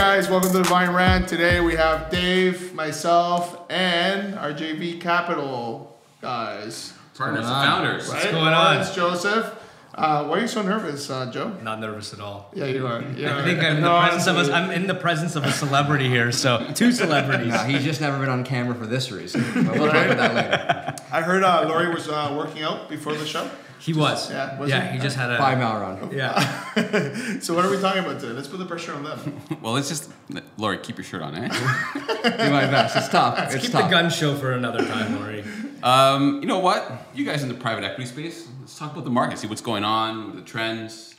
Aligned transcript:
guys, 0.00 0.30
welcome 0.30 0.50
to 0.50 0.56
the 0.56 0.64
Vine 0.64 0.94
Rant. 0.94 1.28
Today 1.28 1.60
we 1.60 1.74
have 1.74 2.08
Dave, 2.08 2.72
myself, 2.72 3.66
and 3.68 4.34
our 4.36 4.50
JV 4.50 4.98
Capital 4.98 5.94
guys. 6.22 6.94
Partners 7.14 7.40
and 7.44 7.48
going 7.48 7.54
on? 7.54 7.66
founders. 7.66 8.08
Right? 8.08 8.30
going 8.30 8.36
on? 8.46 8.76
Lawrence, 8.76 8.94
Joseph. 8.94 9.54
Uh, 9.94 10.24
why 10.24 10.38
are 10.38 10.40
you 10.40 10.48
so 10.48 10.62
nervous, 10.62 11.10
uh, 11.10 11.30
Joe? 11.30 11.50
Not 11.62 11.80
nervous 11.80 12.14
at 12.14 12.20
all. 12.20 12.50
Yeah, 12.54 12.64
you 12.64 12.86
are. 12.86 13.02
Yeah, 13.14 13.36
I 13.40 13.44
think 13.44 13.58
I'm 13.58 13.76
in 13.76 13.82
the 13.82 13.88
No, 13.90 14.00
presence 14.00 14.26
of 14.26 14.36
honestly. 14.36 14.54
a, 14.54 14.56
I'm 14.56 14.70
in 14.70 14.86
the 14.86 14.94
presence 14.94 15.36
of 15.36 15.44
a 15.44 15.52
celebrity 15.52 16.08
here. 16.08 16.32
So 16.32 16.66
two 16.74 16.92
celebrities. 16.92 17.52
No, 17.52 17.58
he's 17.64 17.84
just 17.84 18.00
never 18.00 18.18
been 18.18 18.30
on 18.30 18.42
camera 18.42 18.74
for 18.74 18.86
this 18.86 19.12
reason. 19.12 19.42
But 19.66 19.78
we'll 19.78 19.92
talk 19.92 20.06
about 20.06 20.16
that 20.16 20.34
later. 20.34 21.04
I 21.12 21.20
heard 21.20 21.42
uh, 21.44 21.66
Laurie 21.68 21.92
was 21.92 22.08
uh, 22.08 22.34
working 22.38 22.62
out 22.62 22.88
before 22.88 23.12
the 23.14 23.26
show. 23.26 23.50
He 23.80 23.94
was. 23.94 24.30
Yeah, 24.30 24.58
was 24.60 24.68
yeah. 24.68 24.88
he? 24.92 24.98
He 24.98 25.02
just 25.02 25.16
had 25.16 25.30
a. 25.30 25.38
Five 25.38 25.58
mile 25.58 25.80
run. 25.80 26.10
Yeah. 26.12 26.34
So 27.40 27.54
what 27.54 27.64
are 27.64 27.70
we 27.70 27.80
talking 27.80 28.04
about 28.04 28.20
today? 28.20 28.32
Let's 28.34 28.48
put 28.48 28.58
the 28.58 28.66
pressure 28.66 28.92
on 28.94 29.02
them. 29.04 29.40
Well, 29.62 29.72
let's 29.72 29.88
just 29.88 30.10
Laurie, 30.58 30.78
keep 30.78 30.96
your 30.98 31.04
shirt 31.04 31.22
on, 31.22 31.34
eh? 31.34 31.48
Do 32.22 32.50
my 32.50 32.66
best. 32.66 32.96
It's 32.96 33.08
tough. 33.08 33.52
It's 33.54 33.62
Keep 33.64 33.72
tough. 33.72 33.84
the 33.84 33.90
gun 33.90 34.10
show 34.10 34.34
for 34.36 34.52
another 34.52 34.84
time, 34.84 35.18
Laurie. 35.18 35.44
um, 35.82 36.40
you 36.40 36.46
know 36.46 36.58
what? 36.58 37.08
You 37.14 37.24
guys 37.24 37.42
in 37.42 37.48
the 37.48 37.54
private 37.54 37.84
equity 37.84 38.06
space, 38.06 38.46
let's 38.60 38.78
talk 38.78 38.92
about 38.92 39.04
the 39.04 39.10
market, 39.10 39.38
see 39.38 39.46
what's 39.46 39.60
going 39.62 39.84
on, 39.84 40.36
the 40.36 40.42
trends. 40.42 41.14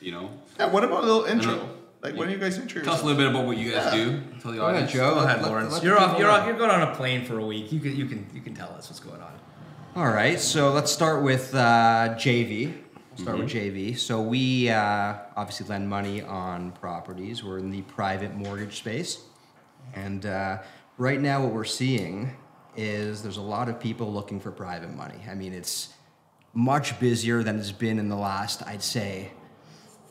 You 0.00 0.12
know, 0.12 0.30
Yeah, 0.58 0.66
what 0.66 0.84
about 0.84 1.04
a 1.04 1.06
little 1.06 1.24
intro? 1.24 1.68
Like, 2.02 2.14
why 2.16 2.24
don't 2.24 2.30
you 2.32 2.38
guys 2.38 2.58
intro 2.58 2.82
tell 2.82 2.94
us 2.94 3.02
a 3.02 3.06
little 3.06 3.20
bit 3.20 3.30
about 3.30 3.46
what 3.46 3.56
you 3.56 3.70
guys 3.70 3.92
do. 3.92 4.20
Tell 4.40 4.50
the 4.50 4.58
Go 4.58 4.64
ahead, 4.66 4.74
audience. 4.82 4.92
Joe. 4.92 5.14
Go 5.14 5.20
ahead, 5.20 5.40
Let- 5.42 5.48
Lawrence. 5.50 5.72
let 5.72 5.82
the 5.82 5.86
you're 5.88 5.98
off. 5.98 6.18
You're 6.18 6.28
know. 6.28 6.34
off. 6.34 6.46
You're 6.46 6.56
going 6.56 6.70
on 6.70 6.82
a 6.82 6.94
plane 6.96 7.24
for 7.24 7.38
a 7.38 7.46
week. 7.46 7.70
You 7.72 7.78
can. 7.80 7.94
You 7.96 8.06
can. 8.06 8.26
You 8.34 8.40
can 8.40 8.54
tell 8.54 8.70
us 8.70 8.88
what's 8.90 8.98
going 9.00 9.20
on. 9.22 9.32
All 9.94 10.08
right, 10.08 10.40
so 10.40 10.72
let's 10.72 10.90
start 10.90 11.22
with 11.22 11.54
uh, 11.54 12.14
JV. 12.16 12.72
We'll 13.10 13.18
start 13.18 13.38
with 13.38 13.50
JV. 13.50 13.98
So 13.98 14.22
we 14.22 14.70
uh, 14.70 15.16
obviously 15.36 15.66
lend 15.66 15.86
money 15.86 16.22
on 16.22 16.72
properties. 16.72 17.44
We're 17.44 17.58
in 17.58 17.70
the 17.70 17.82
private 17.82 18.34
mortgage 18.34 18.78
space, 18.78 19.18
and 19.92 20.24
uh, 20.24 20.62
right 20.96 21.20
now 21.20 21.42
what 21.42 21.52
we're 21.52 21.64
seeing 21.64 22.34
is 22.74 23.22
there's 23.22 23.36
a 23.36 23.42
lot 23.42 23.68
of 23.68 23.78
people 23.78 24.10
looking 24.10 24.40
for 24.40 24.50
private 24.50 24.94
money. 24.94 25.20
I 25.30 25.34
mean, 25.34 25.52
it's 25.52 25.92
much 26.54 26.98
busier 26.98 27.42
than 27.42 27.58
it's 27.58 27.70
been 27.70 27.98
in 27.98 28.08
the 28.08 28.16
last, 28.16 28.66
I'd 28.66 28.82
say, 28.82 29.30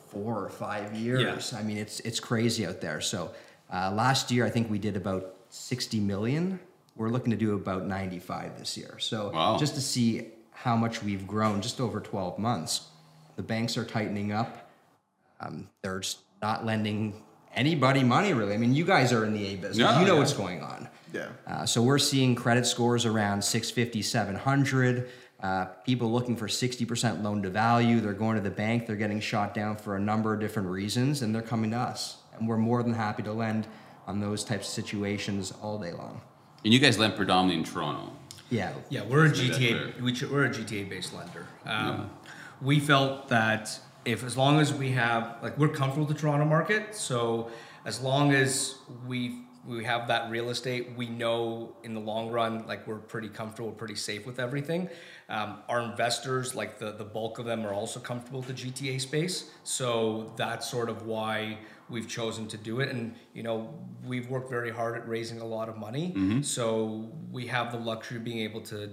four 0.09 0.45
or 0.45 0.49
five 0.49 0.93
years. 0.95 1.53
I 1.53 1.63
mean, 1.63 1.77
it's 1.77 2.01
it's 2.01 2.19
crazy 2.19 2.67
out 2.67 2.81
there. 2.81 3.01
So 3.01 3.31
uh, 3.73 3.91
last 3.91 4.29
year, 4.29 4.45
I 4.45 4.51
think 4.51 4.69
we 4.69 4.77
did 4.77 4.95
about 4.95 5.37
60 5.49 5.99
million. 6.01 6.59
We're 6.95 7.09
looking 7.09 7.31
to 7.31 7.37
do 7.37 7.55
about 7.55 7.85
95 7.85 8.57
this 8.59 8.77
year. 8.77 8.97
So 8.99 9.31
Wow. 9.33 9.57
just 9.57 9.75
to 9.75 9.81
see 9.81 10.27
how 10.51 10.75
much 10.75 11.01
we've 11.01 11.25
grown 11.25 11.61
just 11.61 11.79
over 11.79 11.99
12 11.99 12.37
months, 12.37 12.87
the 13.35 13.43
banks 13.43 13.77
are 13.77 13.85
tightening 13.85 14.31
up. 14.31 14.69
Um, 15.39 15.69
they're 15.81 15.99
just 15.99 16.19
not 16.41 16.65
lending 16.65 17.23
anybody 17.55 18.03
money 18.03 18.33
really. 18.33 18.53
I 18.53 18.57
mean, 18.57 18.73
you 18.75 18.85
guys 18.85 19.11
are 19.13 19.25
in 19.25 19.33
the 19.33 19.45
A 19.47 19.55
business. 19.55 19.77
Yeah, 19.77 19.99
you 19.99 20.05
know 20.05 20.13
yeah. 20.13 20.19
what's 20.19 20.33
going 20.33 20.61
on. 20.61 20.87
Yeah. 21.13 21.29
Uh, 21.47 21.65
so 21.65 21.81
we're 21.81 21.97
seeing 21.99 22.35
credit 22.35 22.65
scores 22.65 23.05
around 23.05 23.41
650, 23.43 24.01
700. 24.01 25.09
Uh, 25.41 25.65
people 25.85 26.11
looking 26.11 26.35
for 26.35 26.47
60% 26.47 27.23
loan 27.23 27.41
to 27.41 27.49
value. 27.49 27.99
They're 27.99 28.13
going 28.13 28.35
to 28.35 28.41
the 28.43 28.51
bank. 28.51 28.85
They're 28.85 28.95
getting 28.95 29.19
shot 29.19 29.53
down 29.55 29.75
for 29.75 29.95
a 29.95 29.99
number 29.99 30.33
of 30.33 30.39
different 30.39 30.69
reasons, 30.69 31.23
and 31.23 31.33
they're 31.33 31.41
coming 31.41 31.71
to 31.71 31.77
us. 31.77 32.17
And 32.37 32.47
we're 32.47 32.57
more 32.57 32.83
than 32.83 32.93
happy 32.93 33.23
to 33.23 33.33
lend 33.33 33.65
on 34.07 34.19
those 34.19 34.43
types 34.43 34.67
of 34.67 34.73
situations 34.73 35.51
all 35.61 35.79
day 35.79 35.93
long. 35.93 36.21
And 36.63 36.73
you 36.73 36.79
guys 36.79 36.97
lend 36.99 37.15
predominantly 37.15 37.57
in 37.59 37.63
Toronto. 37.63 38.11
Yeah. 38.49 38.73
Yeah, 38.89 39.03
we're 39.03 39.25
a 39.25 39.27
Let's 39.29 39.39
GTA. 39.39 40.01
We, 40.01 40.13
we're 40.31 40.45
a 40.45 40.49
GTA 40.49 40.89
based 40.89 41.13
lender. 41.13 41.47
Um, 41.65 42.09
We 42.61 42.79
felt 42.79 43.27
that 43.29 43.79
if 44.05 44.23
as 44.23 44.37
long 44.37 44.59
as 44.59 44.73
we 44.73 44.91
have 44.91 45.37
like 45.41 45.57
we're 45.57 45.69
comfortable 45.69 46.05
with 46.05 46.15
the 46.15 46.21
Toronto 46.21 46.45
market, 46.45 46.95
so 46.95 47.49
as 47.85 48.01
long 48.01 48.33
as 48.33 48.75
we 49.07 49.39
we 49.67 49.83
have 49.83 50.07
that 50.07 50.29
real 50.31 50.49
estate, 50.49 50.93
we 50.95 51.07
know 51.07 51.75
in 51.83 51.93
the 51.93 51.99
long 51.99 52.31
run 52.31 52.65
like 52.67 52.87
we're 52.87 52.97
pretty 52.97 53.29
comfortable, 53.29 53.71
pretty 53.71 53.95
safe 53.95 54.25
with 54.25 54.39
everything. 54.39 54.89
Um, 55.29 55.59
our 55.69 55.81
investors, 55.81 56.55
like 56.55 56.79
the 56.79 56.91
the 56.93 57.03
bulk 57.05 57.39
of 57.39 57.45
them, 57.45 57.65
are 57.65 57.73
also 57.73 57.99
comfortable 57.99 58.41
with 58.41 58.49
the 58.49 58.71
GTA 58.71 58.99
space, 58.99 59.51
so 59.63 60.33
that's 60.35 60.69
sort 60.69 60.89
of 60.89 61.05
why 61.05 61.59
we've 61.89 62.07
chosen 62.07 62.47
to 62.47 62.57
do 62.57 62.79
it. 62.79 62.89
And 62.89 63.15
you 63.33 63.43
know 63.43 63.73
we've 64.05 64.29
worked 64.29 64.49
very 64.49 64.71
hard 64.71 64.97
at 64.97 65.07
raising 65.07 65.41
a 65.41 65.45
lot 65.45 65.69
of 65.69 65.77
money, 65.77 66.13
so 66.43 67.11
we 67.31 67.47
have 67.47 67.71
the 67.71 67.77
luxury 67.77 68.17
of 68.17 68.23
being 68.23 68.39
able 68.39 68.61
to 68.61 68.89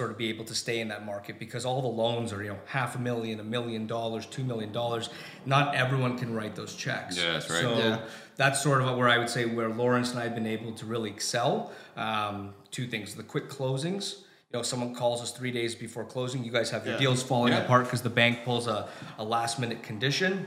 sort 0.00 0.12
of 0.12 0.16
be 0.16 0.28
able 0.28 0.44
to 0.44 0.54
stay 0.54 0.78
in 0.78 0.86
that 0.86 1.04
market 1.04 1.40
because 1.40 1.64
all 1.64 1.82
the 1.82 1.88
loans 1.88 2.32
are 2.32 2.40
you 2.40 2.50
know 2.50 2.58
half 2.66 2.94
a 2.94 3.00
million 3.00 3.40
a 3.40 3.42
million 3.42 3.84
dollars 3.84 4.26
two 4.26 4.44
million 4.44 4.70
dollars 4.70 5.10
not 5.44 5.74
everyone 5.74 6.16
can 6.16 6.32
write 6.32 6.54
those 6.54 6.76
checks 6.76 7.16
Yeah, 7.18 7.32
that's 7.32 7.50
right. 7.50 7.62
so 7.62 7.76
Yeah. 7.76 8.00
that's 8.36 8.62
sort 8.62 8.80
of 8.80 8.96
where 8.96 9.08
i 9.08 9.18
would 9.18 9.28
say 9.28 9.44
where 9.46 9.68
lawrence 9.70 10.10
and 10.12 10.20
i 10.20 10.22
have 10.22 10.36
been 10.36 10.46
able 10.46 10.70
to 10.74 10.86
really 10.86 11.10
excel 11.10 11.72
um, 11.96 12.54
two 12.70 12.86
things 12.86 13.16
the 13.16 13.24
quick 13.24 13.48
closings 13.50 14.18
you 14.20 14.24
know 14.52 14.62
someone 14.62 14.94
calls 14.94 15.20
us 15.20 15.32
three 15.32 15.50
days 15.50 15.74
before 15.74 16.04
closing 16.04 16.44
you 16.44 16.52
guys 16.52 16.70
have 16.70 16.84
your 16.86 16.94
Yeah. 16.94 17.00
deals 17.00 17.24
falling 17.24 17.52
Yeah. 17.52 17.64
apart 17.64 17.86
because 17.86 18.02
the 18.02 18.08
bank 18.22 18.44
pulls 18.44 18.68
a, 18.68 18.88
a 19.18 19.24
last 19.24 19.58
minute 19.58 19.82
condition 19.82 20.46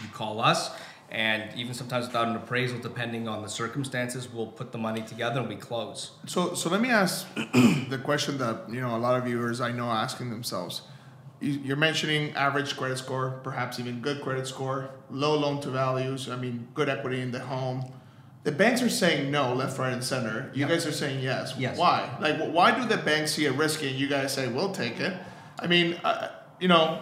you 0.00 0.08
call 0.12 0.40
us 0.40 0.70
and 1.10 1.42
even 1.56 1.72
sometimes 1.72 2.06
without 2.06 2.28
an 2.28 2.36
appraisal 2.36 2.78
depending 2.78 3.26
on 3.28 3.42
the 3.42 3.48
circumstances 3.48 4.28
we'll 4.30 4.46
put 4.46 4.72
the 4.72 4.78
money 4.78 5.00
together 5.02 5.40
and 5.40 5.48
we 5.48 5.56
close 5.56 6.12
So, 6.26 6.54
so 6.54 6.68
let 6.68 6.80
me 6.82 6.90
ask 6.90 7.26
the 7.34 8.00
question 8.04 8.36
that 8.38 8.68
you 8.70 8.80
know 8.80 8.94
a 8.94 8.98
lot 8.98 9.16
of 9.18 9.24
viewers 9.24 9.60
I 9.60 9.72
know 9.72 9.84
are 9.86 9.96
asking 10.02 10.30
themselves. 10.30 10.82
You- 11.40 11.60
You're 11.66 11.76
mentioning 11.76 12.34
average 12.34 12.76
credit 12.76 12.98
score, 12.98 13.40
perhaps 13.42 13.78
even 13.80 14.00
good 14.00 14.20
credit 14.22 14.46
score, 14.46 14.90
low 15.10 15.34
loan 15.38 15.60
to 15.62 15.70
values. 15.70 16.28
I 16.28 16.36
mean, 16.36 16.68
good 16.74 16.88
equity 16.88 17.20
in 17.20 17.30
the 17.30 17.40
home. 17.40 17.84
The 18.44 18.52
banks 18.52 18.82
are 18.82 18.88
saying 18.90 19.30
no, 19.30 19.54
left, 19.54 19.78
right, 19.78 19.92
and 19.92 20.02
center. 20.02 20.50
You 20.54 20.60
Yep. 20.62 20.68
guys 20.68 20.86
are 20.86 20.92
saying 20.92 21.20
yes. 21.22 21.54
Yes. 21.58 21.78
Why? 21.78 22.08
Like, 22.20 22.36
why 22.56 22.68
do 22.78 22.86
the 22.88 22.96
banks 22.96 23.32
see 23.32 23.46
a 23.46 23.52
risk 23.52 23.82
and 23.82 23.92
you 23.92 24.08
guys 24.08 24.32
say 24.32 24.48
we'll 24.48 24.72
take 24.72 24.98
it? 25.00 25.12
I 25.58 25.66
mean, 25.66 25.94
uh, 26.04 26.28
you 26.60 26.68
know, 26.68 27.00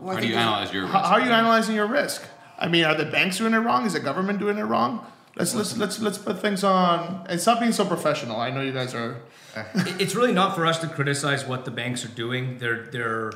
Well, 0.00 0.14
How 0.16 0.20
do 0.20 0.26
you 0.28 0.34
analyze 0.36 0.72
your 0.72 0.86
how, 0.86 0.98
risk? 0.98 1.08
how 1.10 1.14
are 1.16 1.20
you 1.26 1.32
analyzing 1.32 1.74
your 1.76 1.86
risk? 1.86 2.22
I 2.58 2.68
mean, 2.68 2.84
are 2.84 2.94
the 2.94 3.04
banks 3.04 3.38
doing 3.38 3.54
it 3.54 3.58
wrong? 3.58 3.86
Is 3.86 3.92
the 3.92 4.00
government 4.00 4.38
doing 4.38 4.58
it 4.58 4.64
wrong? 4.64 5.06
Let's 5.36 5.54
let's 5.54 5.76
let's 5.76 6.00
let's 6.00 6.18
put 6.18 6.40
things 6.40 6.64
on 6.64 7.26
and 7.28 7.38
stop 7.38 7.60
being 7.60 7.72
so 7.72 7.84
professional. 7.84 8.40
I 8.40 8.50
know 8.50 8.62
you 8.62 8.72
guys 8.72 8.94
are. 8.94 9.20
It's 9.98 10.14
really 10.14 10.32
not 10.32 10.54
for 10.54 10.66
us 10.66 10.78
to 10.78 10.86
criticize 10.86 11.46
what 11.46 11.64
the 11.64 11.70
banks 11.70 12.04
are 12.04 12.08
doing. 12.08 12.58
They're 12.58 12.86
they're 12.86 13.32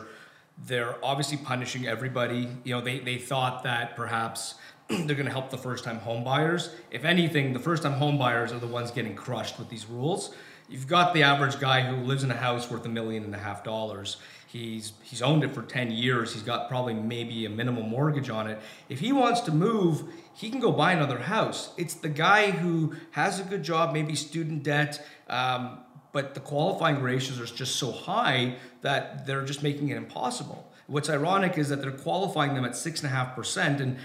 they're 0.66 0.96
obviously 1.04 1.36
punishing 1.36 1.86
everybody. 1.86 2.48
You 2.64 2.74
know, 2.74 2.80
they 2.80 3.00
they 3.00 3.18
thought 3.18 3.64
that 3.64 3.96
perhaps 3.96 4.54
they're 4.88 5.16
going 5.16 5.26
to 5.26 5.32
help 5.32 5.50
the 5.50 5.58
first 5.58 5.84
time 5.84 5.98
home 5.98 6.24
buyers. 6.24 6.70
If 6.90 7.04
anything, 7.04 7.52
the 7.52 7.58
first 7.58 7.82
time 7.82 7.92
home 7.92 8.16
buyers 8.16 8.52
are 8.52 8.58
the 8.58 8.66
ones 8.66 8.90
getting 8.90 9.14
crushed 9.14 9.58
with 9.58 9.68
these 9.68 9.86
rules. 9.86 10.34
You've 10.70 10.86
got 10.86 11.14
the 11.14 11.24
average 11.24 11.58
guy 11.58 11.80
who 11.80 11.96
lives 11.96 12.22
in 12.22 12.30
a 12.30 12.36
house 12.36 12.70
worth 12.70 12.86
a 12.86 12.88
million 12.88 13.24
and 13.24 13.34
a 13.34 13.38
half 13.38 13.64
dollars. 13.64 14.18
He's 14.46 14.92
he's 15.02 15.20
owned 15.20 15.42
it 15.42 15.52
for 15.52 15.62
10 15.62 15.90
years. 15.90 16.32
He's 16.32 16.44
got 16.44 16.68
probably 16.68 16.94
maybe 16.94 17.44
a 17.44 17.50
minimum 17.50 17.88
mortgage 17.88 18.30
on 18.30 18.46
it. 18.46 18.60
If 18.88 19.00
he 19.00 19.12
wants 19.12 19.40
to 19.42 19.52
move, 19.52 20.04
he 20.32 20.48
can 20.48 20.60
go 20.60 20.70
buy 20.70 20.92
another 20.92 21.18
house. 21.18 21.72
It's 21.76 21.94
the 21.94 22.08
guy 22.08 22.52
who 22.52 22.94
has 23.10 23.40
a 23.40 23.42
good 23.42 23.64
job, 23.64 23.92
maybe 23.92 24.14
student 24.14 24.62
debt, 24.62 25.04
um, 25.28 25.80
but 26.12 26.34
the 26.34 26.40
qualifying 26.40 27.02
ratios 27.02 27.40
are 27.40 27.52
just 27.52 27.76
so 27.76 27.90
high 27.90 28.54
that 28.82 29.26
they're 29.26 29.44
just 29.44 29.64
making 29.64 29.88
it 29.88 29.96
impossible. 29.96 30.72
What's 30.86 31.10
ironic 31.10 31.58
is 31.58 31.68
that 31.70 31.82
they're 31.82 31.90
qualifying 31.90 32.54
them 32.54 32.64
at 32.64 32.76
six 32.76 33.02
and 33.02 33.10
a 33.10 33.14
half 33.14 33.34
percent, 33.34 33.80
and 33.80 33.98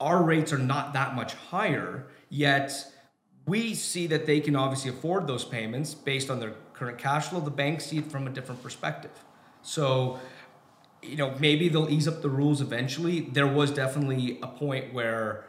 our 0.00 0.22
rates 0.22 0.54
are 0.54 0.58
not 0.58 0.94
that 0.94 1.14
much 1.14 1.34
higher. 1.34 2.06
Yet 2.30 2.86
we 3.48 3.74
see 3.74 4.06
that 4.08 4.26
they 4.26 4.40
can 4.40 4.54
obviously 4.54 4.90
afford 4.90 5.26
those 5.26 5.44
payments 5.44 5.94
based 5.94 6.30
on 6.30 6.38
their 6.38 6.52
current 6.74 6.98
cash 6.98 7.28
flow. 7.28 7.40
The 7.40 7.50
banks 7.50 7.86
see 7.86 7.98
it 7.98 8.10
from 8.12 8.26
a 8.26 8.30
different 8.30 8.62
perspective. 8.62 9.10
So, 9.62 10.18
you 11.02 11.16
know, 11.16 11.34
maybe 11.38 11.68
they'll 11.68 11.88
ease 11.88 12.06
up 12.06 12.20
the 12.20 12.28
rules 12.28 12.60
eventually. 12.60 13.20
There 13.20 13.46
was 13.46 13.70
definitely 13.70 14.38
a 14.42 14.46
point 14.46 14.92
where 14.92 15.44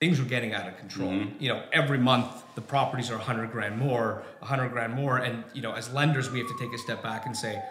things 0.00 0.18
were 0.18 0.26
getting 0.26 0.52
out 0.52 0.66
of 0.66 0.76
control. 0.76 1.12
Mm-hmm. 1.12 1.42
You 1.42 1.50
know, 1.50 1.62
every 1.72 1.98
month 1.98 2.26
the 2.56 2.60
properties 2.60 3.10
are 3.10 3.16
100 3.16 3.52
grand 3.52 3.78
more, 3.78 4.22
100 4.40 4.70
grand 4.70 4.92
more. 4.92 5.18
And, 5.18 5.44
you 5.54 5.62
know, 5.62 5.72
as 5.72 5.92
lenders, 5.92 6.30
we 6.30 6.40
have 6.40 6.48
to 6.48 6.58
take 6.58 6.72
a 6.74 6.78
step 6.78 7.02
back 7.02 7.26
and 7.26 7.36
say, 7.36 7.62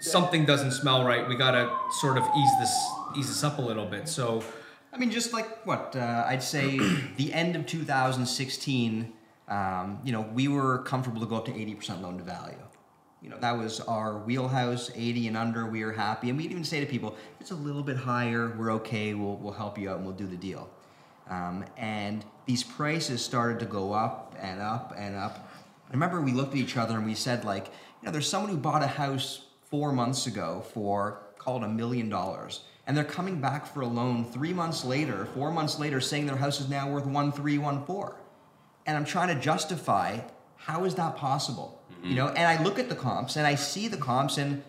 something 0.00 0.44
doesn't 0.44 0.72
smell 0.72 1.04
right. 1.04 1.28
We 1.28 1.36
got 1.36 1.52
to 1.52 1.70
sort 2.00 2.16
of 2.16 2.24
ease 2.36 2.50
this, 2.58 2.86
ease 3.16 3.28
this 3.28 3.44
up 3.44 3.58
a 3.58 3.62
little 3.62 3.86
bit. 3.86 4.08
So, 4.08 4.42
I 4.92 4.98
mean, 4.98 5.10
just 5.10 5.32
like 5.32 5.64
what 5.66 5.96
uh, 5.96 6.24
I'd 6.26 6.42
say, 6.42 6.78
the 7.16 7.32
end 7.32 7.56
of 7.56 7.66
2016, 7.66 9.12
um, 9.48 10.00
you 10.04 10.12
know, 10.12 10.20
we 10.20 10.48
were 10.48 10.78
comfortable 10.78 11.20
to 11.20 11.26
go 11.26 11.36
up 11.36 11.46
to 11.46 11.52
80% 11.52 12.02
loan 12.02 12.18
to 12.18 12.24
value. 12.24 12.56
You 13.22 13.30
know, 13.30 13.38
that 13.38 13.56
was 13.56 13.80
our 13.80 14.18
wheelhouse, 14.18 14.90
80 14.94 15.28
and 15.28 15.36
under. 15.36 15.64
We 15.66 15.84
were 15.84 15.92
happy, 15.92 16.28
and 16.28 16.36
we'd 16.36 16.50
even 16.50 16.64
say 16.64 16.80
to 16.80 16.86
people, 16.86 17.10
"If 17.34 17.42
it's 17.42 17.50
a 17.52 17.56
little 17.56 17.82
bit 17.82 17.96
higher. 17.96 18.52
We're 18.58 18.72
okay. 18.72 19.14
We'll 19.14 19.36
we'll 19.36 19.52
help 19.52 19.78
you 19.78 19.90
out, 19.90 19.98
and 19.98 20.06
we'll 20.06 20.16
do 20.16 20.26
the 20.26 20.36
deal." 20.36 20.68
Um, 21.30 21.64
and 21.76 22.24
these 22.46 22.64
prices 22.64 23.24
started 23.24 23.60
to 23.60 23.66
go 23.66 23.92
up 23.92 24.34
and 24.40 24.60
up 24.60 24.92
and 24.96 25.14
up. 25.14 25.48
I 25.88 25.92
remember 25.92 26.20
we 26.20 26.32
looked 26.32 26.54
at 26.54 26.58
each 26.58 26.76
other 26.76 26.96
and 26.96 27.06
we 27.06 27.14
said, 27.14 27.44
like, 27.44 27.66
you 27.66 28.06
know, 28.06 28.10
there's 28.10 28.28
someone 28.28 28.50
who 28.50 28.56
bought 28.56 28.82
a 28.82 28.88
house 28.88 29.46
four 29.70 29.92
months 29.92 30.26
ago 30.26 30.64
for 30.74 31.22
call 31.38 31.62
it 31.62 31.64
a 31.64 31.68
million 31.68 32.08
dollars, 32.08 32.64
and 32.86 32.96
they're 32.96 33.04
coming 33.04 33.40
back 33.40 33.66
for 33.66 33.82
a 33.82 33.86
loan 33.86 34.24
three 34.24 34.52
months 34.52 34.84
later, 34.84 35.26
four 35.34 35.50
months 35.50 35.78
later, 35.78 36.00
saying 36.00 36.26
their 36.26 36.36
house 36.36 36.60
is 36.60 36.68
now 36.68 36.90
worth 36.90 37.06
one 37.06 37.32
three, 37.32 37.58
one 37.58 37.84
four, 37.84 38.16
and 38.86 38.96
I'm 38.96 39.04
trying 39.04 39.34
to 39.34 39.40
justify 39.40 40.20
how 40.56 40.84
is 40.84 40.94
that 40.96 41.16
possible? 41.16 41.82
You 42.04 42.16
know, 42.16 42.28
and 42.28 42.46
I 42.46 42.60
look 42.62 42.80
at 42.80 42.88
the 42.88 42.96
comps 42.96 43.36
and 43.36 43.46
I 43.46 43.54
see 43.54 43.86
the 43.86 43.96
comps, 43.96 44.36
and 44.36 44.62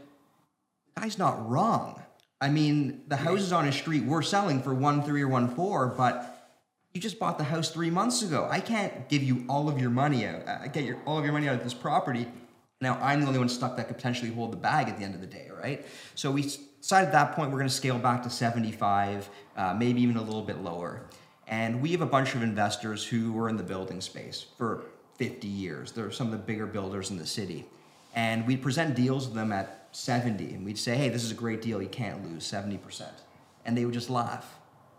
the 0.94 1.02
guy's 1.02 1.18
not 1.18 1.50
wrong. 1.50 2.02
I 2.40 2.50
mean, 2.50 3.02
the 3.08 3.16
houses 3.16 3.52
on 3.52 3.66
his 3.66 3.76
street 3.76 4.04
we're 4.04 4.22
selling 4.22 4.62
for 4.62 4.74
one 4.74 5.02
three 5.04 5.24
or 5.24 5.28
one 5.28 5.48
four, 5.56 5.88
but 5.88 6.52
you 6.94 7.02
just 7.02 7.18
bought 7.18 7.38
the 7.40 7.46
house 7.46 7.70
three 7.70 7.90
months 7.90 8.22
ago. 8.22 8.48
I 8.52 8.60
can't 8.60 9.10
give 9.10 9.24
you 9.24 9.46
all 9.50 9.68
of 9.68 9.80
your 9.80 9.90
money 9.90 10.28
out, 10.28 10.48
uh, 10.48 10.68
get 10.68 10.84
your 10.84 11.00
all 11.06 11.18
of 11.18 11.24
your 11.24 11.34
money 11.34 11.48
out 11.48 11.56
of 11.56 11.64
this 11.64 11.74
property. 11.74 12.28
Now 12.84 13.00
I'm 13.02 13.22
the 13.22 13.28
only 13.28 13.40
one 13.40 13.50
stuck 13.50 13.78
that 13.78 13.88
could 13.88 13.96
potentially 13.96 14.30
hold 14.30 14.52
the 14.52 14.58
bag 14.58 14.90
at 14.90 14.98
the 14.98 15.04
end 15.04 15.16
of 15.16 15.22
the 15.22 15.28
day, 15.28 15.50
right? 15.60 15.86
So 16.16 16.30
we 16.30 16.44
decided 16.44 17.08
at 17.08 17.12
that 17.14 17.36
point 17.36 17.50
we're 17.50 17.58
going 17.58 17.70
to 17.70 17.74
scale 17.74 17.98
back 17.98 18.22
to 18.24 18.30
75, 18.30 19.30
uh, 19.56 19.74
maybe 19.74 20.02
even 20.02 20.18
a 20.18 20.22
little 20.22 20.42
bit 20.42 20.60
lower. 20.60 21.02
And 21.48 21.82
we 21.82 21.92
have 21.94 22.02
a 22.02 22.06
bunch 22.06 22.36
of 22.36 22.44
investors 22.44 23.06
who 23.06 23.32
were 23.32 23.48
in 23.48 23.56
the 23.56 23.64
building 23.64 24.02
space 24.02 24.46
for 24.58 24.84
50 25.18 25.48
years. 25.48 25.94
They're 25.94 26.12
some 26.12 26.28
of 26.28 26.34
the 26.34 26.40
bigger 26.40 26.66
builders 26.66 27.10
in 27.10 27.18
the 27.18 27.26
city. 27.26 27.66
And 28.16 28.46
we'd 28.46 28.62
present 28.62 28.96
deals 28.96 29.28
to 29.28 29.34
them 29.34 29.52
at 29.52 29.88
70, 29.92 30.54
and 30.54 30.66
we'd 30.66 30.78
say, 30.78 30.96
hey, 30.96 31.10
this 31.10 31.24
is 31.24 31.32
a 31.32 31.36
great 31.36 31.62
deal, 31.62 31.82
you 31.82 31.88
can't 31.88 32.24
lose 32.30 32.44
70%. 32.44 33.08
And 33.66 33.78
they 33.78 33.86
would 33.86 33.94
just 33.94 34.10
laugh. 34.10 34.58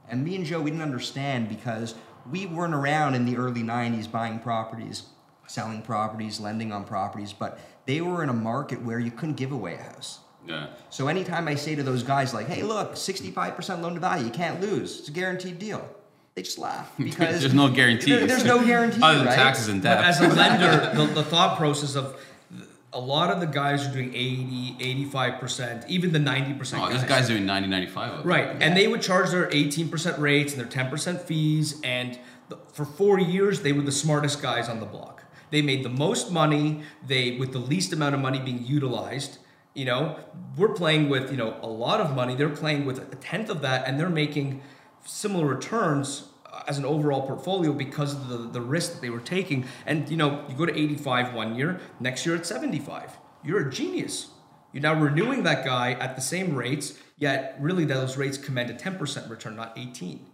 And 0.08 0.24
me 0.24 0.36
and 0.36 0.44
Joe, 0.44 0.60
we 0.60 0.70
didn't 0.70 0.82
understand 0.82 1.48
because 1.48 1.94
we 2.30 2.46
weren't 2.46 2.74
around 2.74 3.14
in 3.14 3.24
the 3.24 3.36
early 3.36 3.62
90s 3.62 4.10
buying 4.10 4.38
properties, 4.38 5.04
selling 5.46 5.82
properties, 5.82 6.40
lending 6.40 6.72
on 6.72 6.84
properties, 6.84 7.32
but 7.32 7.58
they 7.86 8.00
were 8.00 8.22
in 8.22 8.28
a 8.28 8.34
market 8.34 8.80
where 8.82 8.98
you 8.98 9.10
couldn't 9.10 9.36
give 9.36 9.52
away 9.52 9.74
a 9.74 9.82
house. 9.82 10.20
Yeah. 10.46 10.66
So 10.90 11.08
anytime 11.08 11.48
I 11.48 11.54
say 11.54 11.74
to 11.74 11.82
those 11.82 12.02
guys, 12.02 12.34
like, 12.34 12.48
hey, 12.48 12.62
look, 12.62 12.94
65% 12.94 13.80
loan 13.80 13.94
to 13.94 14.00
value, 14.00 14.24
you 14.26 14.30
can't 14.30 14.60
lose, 14.60 15.00
it's 15.00 15.08
a 15.08 15.12
guaranteed 15.12 15.58
deal. 15.58 15.86
They 16.34 16.42
just 16.42 16.58
laugh 16.58 16.90
because 16.98 17.40
There's 17.40 17.54
no 17.54 17.68
guarantee. 17.68 18.10
there- 18.12 18.26
there's 18.26 18.44
no 18.44 18.64
guarantee, 18.64 19.00
Other 19.02 19.18
than 19.18 19.26
right? 19.28 19.34
taxes 19.36 19.68
and 19.68 19.82
But 19.82 19.96
debt. 19.96 20.04
as 20.04 20.20
a 20.20 20.28
lender, 20.28 20.92
the, 21.06 21.06
the 21.14 21.22
thought 21.22 21.56
process 21.56 21.94
of 21.94 22.16
a 22.92 23.00
lot 23.00 23.30
of 23.30 23.40
the 23.40 23.46
guys 23.46 23.86
are 23.86 23.92
doing 23.92 24.14
80, 24.14 25.06
85%, 25.10 25.88
even 25.88 26.12
the 26.12 26.18
90% 26.20 26.78
oh, 26.78 26.88
guys. 26.88 27.00
this 27.00 27.08
guy's 27.08 27.26
doing 27.28 27.44
90, 27.44 27.68
95 27.68 28.12
of 28.12 28.20
it. 28.20 28.26
Right, 28.26 28.56
and 28.60 28.76
they 28.76 28.86
would 28.86 29.02
charge 29.02 29.30
their 29.30 29.48
18% 29.48 30.18
rates 30.18 30.54
and 30.54 30.60
their 30.70 30.84
10% 30.84 31.20
fees, 31.22 31.80
and 31.82 32.18
the, 32.48 32.56
for 32.72 32.84
four 32.84 33.18
years 33.18 33.62
they 33.62 33.72
were 33.72 33.82
the 33.82 33.90
smartest 33.92 34.40
guys 34.40 34.68
on 34.68 34.78
the 34.78 34.86
block. 34.86 35.23
They 35.54 35.62
made 35.62 35.84
the 35.84 35.88
most 35.88 36.32
money, 36.32 36.82
they 37.06 37.36
with 37.38 37.52
the 37.52 37.60
least 37.60 37.92
amount 37.92 38.16
of 38.16 38.20
money 38.20 38.40
being 38.40 38.66
utilized. 38.66 39.38
You 39.72 39.84
know, 39.84 40.18
we're 40.56 40.74
playing 40.74 41.08
with 41.08 41.30
you 41.30 41.36
know 41.36 41.56
a 41.62 41.68
lot 41.68 42.00
of 42.00 42.12
money. 42.16 42.34
They're 42.34 42.48
playing 42.48 42.86
with 42.86 42.98
a 42.98 43.14
tenth 43.14 43.48
of 43.50 43.60
that, 43.60 43.86
and 43.86 44.00
they're 44.00 44.08
making 44.08 44.62
similar 45.04 45.46
returns 45.46 46.26
uh, 46.44 46.62
as 46.66 46.76
an 46.78 46.84
overall 46.84 47.22
portfolio 47.24 47.72
because 47.72 48.14
of 48.14 48.26
the, 48.26 48.38
the 48.38 48.60
risk 48.60 48.94
that 48.94 49.00
they 49.00 49.10
were 49.10 49.20
taking. 49.20 49.64
And 49.86 50.08
you 50.08 50.16
know, 50.16 50.44
you 50.48 50.56
go 50.56 50.66
to 50.66 50.76
85 50.76 51.34
one 51.34 51.54
year, 51.54 51.80
next 52.00 52.26
year 52.26 52.34
at 52.34 52.44
75. 52.44 53.16
You're 53.44 53.68
a 53.68 53.70
genius. 53.70 54.30
You're 54.72 54.82
now 54.82 55.00
renewing 55.00 55.44
that 55.44 55.64
guy 55.64 55.92
at 55.92 56.16
the 56.16 56.22
same 56.22 56.56
rates, 56.56 56.98
yet 57.16 57.56
really 57.60 57.84
those 57.84 58.16
rates 58.16 58.36
command 58.36 58.70
a 58.70 58.74
10% 58.74 59.30
return, 59.30 59.54
not 59.54 59.78
18. 59.78 60.26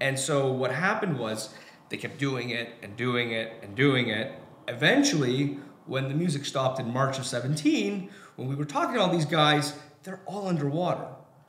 And 0.00 0.18
so 0.18 0.50
what 0.50 0.72
happened 0.72 1.18
was 1.18 1.54
they 1.90 1.98
kept 1.98 2.18
doing 2.18 2.48
it 2.48 2.70
and 2.82 2.96
doing 2.96 3.32
it 3.32 3.52
and 3.62 3.74
doing 3.76 4.08
it. 4.08 4.32
Eventually, 4.68 5.58
when 5.86 6.08
the 6.08 6.14
music 6.14 6.44
stopped 6.44 6.80
in 6.80 6.92
March 6.92 7.18
of 7.18 7.26
17, 7.26 8.08
when 8.36 8.48
we 8.48 8.54
were 8.54 8.64
talking 8.64 8.94
to 8.94 9.00
all 9.00 9.10
these 9.10 9.26
guys, 9.26 9.74
they're 10.02 10.20
all 10.26 10.48
underwater. 10.48 11.06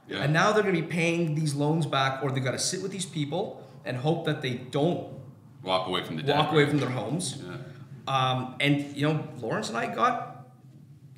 Yeah. 0.08 0.24
And 0.24 0.34
now 0.34 0.52
they're 0.52 0.64
going 0.64 0.76
to 0.76 0.82
be 0.82 0.88
paying 0.88 1.36
these 1.36 1.56
loans 1.56 1.86
back, 1.86 2.22
or 2.24 2.32
they 2.32 2.40
got 2.40 2.52
to 2.52 2.60
sit 2.60 2.82
with 2.82 2.92
these 2.92 3.06
people 3.06 3.66
and 3.86 3.98
hope 3.98 4.26
that 4.26 4.42
they 4.42 4.54
don't 4.56 5.14
Walk 5.64 5.88
away 5.88 6.04
from 6.04 6.18
the 6.18 6.22
debt. 6.24 6.38
walk 6.38 6.52
away 6.52 6.66
from 6.68 6.78
their 6.80 6.90
homes. 6.90 7.42
Yeah. 7.44 7.56
Um, 8.08 8.56
and 8.60 8.96
you 8.96 9.08
know, 9.08 9.28
Lawrence 9.42 9.70
and 9.70 9.78
I 9.78 9.88
got 9.94 10.35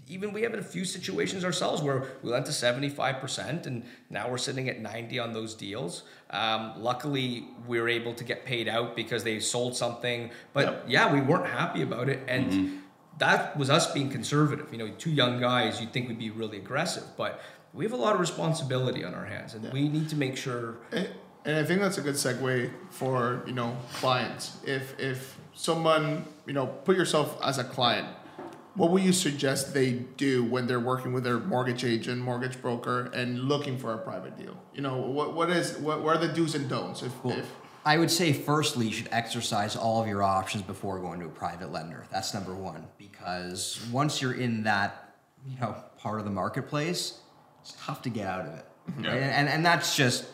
even 0.09 0.31
we 0.33 0.41
have 0.43 0.53
a 0.53 0.61
few 0.61 0.85
situations 0.85 1.43
ourselves 1.43 1.81
where 1.81 2.07
we 2.23 2.31
went 2.31 2.45
to 2.45 2.51
75% 2.51 3.65
and 3.65 3.83
now 4.09 4.29
we're 4.29 4.37
sitting 4.37 4.69
at 4.69 4.79
90 4.79 5.19
on 5.19 5.33
those 5.33 5.53
deals. 5.53 6.03
Um, 6.29 6.73
luckily, 6.77 7.47
we 7.67 7.79
were 7.81 7.89
able 7.89 8.13
to 8.13 8.23
get 8.23 8.45
paid 8.45 8.67
out 8.67 8.95
because 8.95 9.23
they 9.23 9.39
sold 9.39 9.75
something. 9.75 10.31
But 10.53 10.65
Yep. 10.65 10.83
yeah, 10.87 11.13
we 11.13 11.21
weren't 11.21 11.47
happy 11.47 11.81
about 11.81 12.09
it. 12.09 12.19
And 12.27 12.81
that 13.19 13.57
was 13.57 13.69
us 13.69 13.91
being 13.93 14.09
conservative. 14.09 14.67
You 14.71 14.77
know, 14.77 14.89
two 14.97 15.11
young 15.11 15.39
guys, 15.39 15.81
you'd 15.81 15.91
think 15.91 16.07
we'd 16.07 16.19
be 16.19 16.29
really 16.29 16.57
aggressive. 16.57 17.03
But 17.17 17.41
we 17.73 17.83
have 17.83 17.93
a 17.93 17.97
lot 17.97 18.13
of 18.13 18.19
responsibility 18.21 19.03
on 19.03 19.13
our 19.13 19.25
hands 19.25 19.53
and 19.53 19.71
we 19.73 19.89
need 19.89 20.09
to 20.09 20.15
make 20.15 20.37
sure 20.37 20.77
And, 20.91 21.07
and 21.45 21.57
I 21.57 21.63
think 21.63 21.81
that's 21.81 21.97
a 21.97 22.01
good 22.01 22.15
segue 22.15 22.71
for 22.89 23.43
you 23.45 23.53
know 23.53 23.75
clients. 23.95 24.57
If 24.65 24.97
if 24.99 25.37
someone 25.53 26.25
you 26.45 26.53
know 26.53 26.65
put 26.65 26.95
yourself 26.95 27.37
as 27.43 27.57
a 27.57 27.63
client, 27.63 28.07
what 28.77 28.91
would 28.91 29.03
you 29.03 29.11
suggest 29.11 29.73
they 29.73 29.91
do 29.91 30.43
when 30.43 30.67
they're 30.67 30.79
working 30.79 31.11
with 31.11 31.23
their 31.23 31.39
mortgage 31.39 31.83
agent, 31.83 32.21
mortgage 32.21 32.61
broker, 32.61 33.05
and 33.13 33.39
looking 33.39 33.77
for 33.77 33.93
a 33.93 33.97
private 33.97 34.37
deal? 34.37 34.55
You 34.73 34.81
know 34.81 34.97
what 34.97 35.33
what 35.33 35.49
is 35.49 35.77
what, 35.79 36.03
what 36.03 36.15
are 36.15 36.27
the 36.27 36.31
do's 36.33 36.55
and 36.55 36.69
don'ts? 36.69 37.01
If, 37.01 37.11
if 37.25 37.45
I 37.85 37.97
would 37.97 38.11
say, 38.11 38.33
firstly, 38.33 38.87
you 38.87 38.93
should 38.93 39.09
exercise 39.11 39.75
all 39.75 40.01
of 40.01 40.07
your 40.07 40.21
options 40.21 40.61
before 40.61 40.99
going 40.99 41.19
to 41.21 41.25
a 41.25 41.29
private 41.29 41.71
lender. 41.71 42.05
That's 42.11 42.33
number 42.33 42.53
one, 42.53 42.85
because 42.97 43.79
once 43.91 44.21
you're 44.21 44.33
in 44.33 44.63
that, 44.63 45.15
you 45.47 45.57
know, 45.59 45.75
part 45.97 46.19
of 46.19 46.25
the 46.25 46.31
marketplace, 46.31 47.19
it's 47.61 47.75
tough 47.79 48.01
to 48.03 48.09
get 48.09 48.27
out 48.27 48.41
of 48.41 48.53
it, 48.59 48.65
mm-hmm. 48.91 49.05
Yeah. 49.05 49.11
right? 49.11 49.21
And, 49.21 49.49
and 49.49 49.65
that's 49.65 49.95
just 49.95 50.25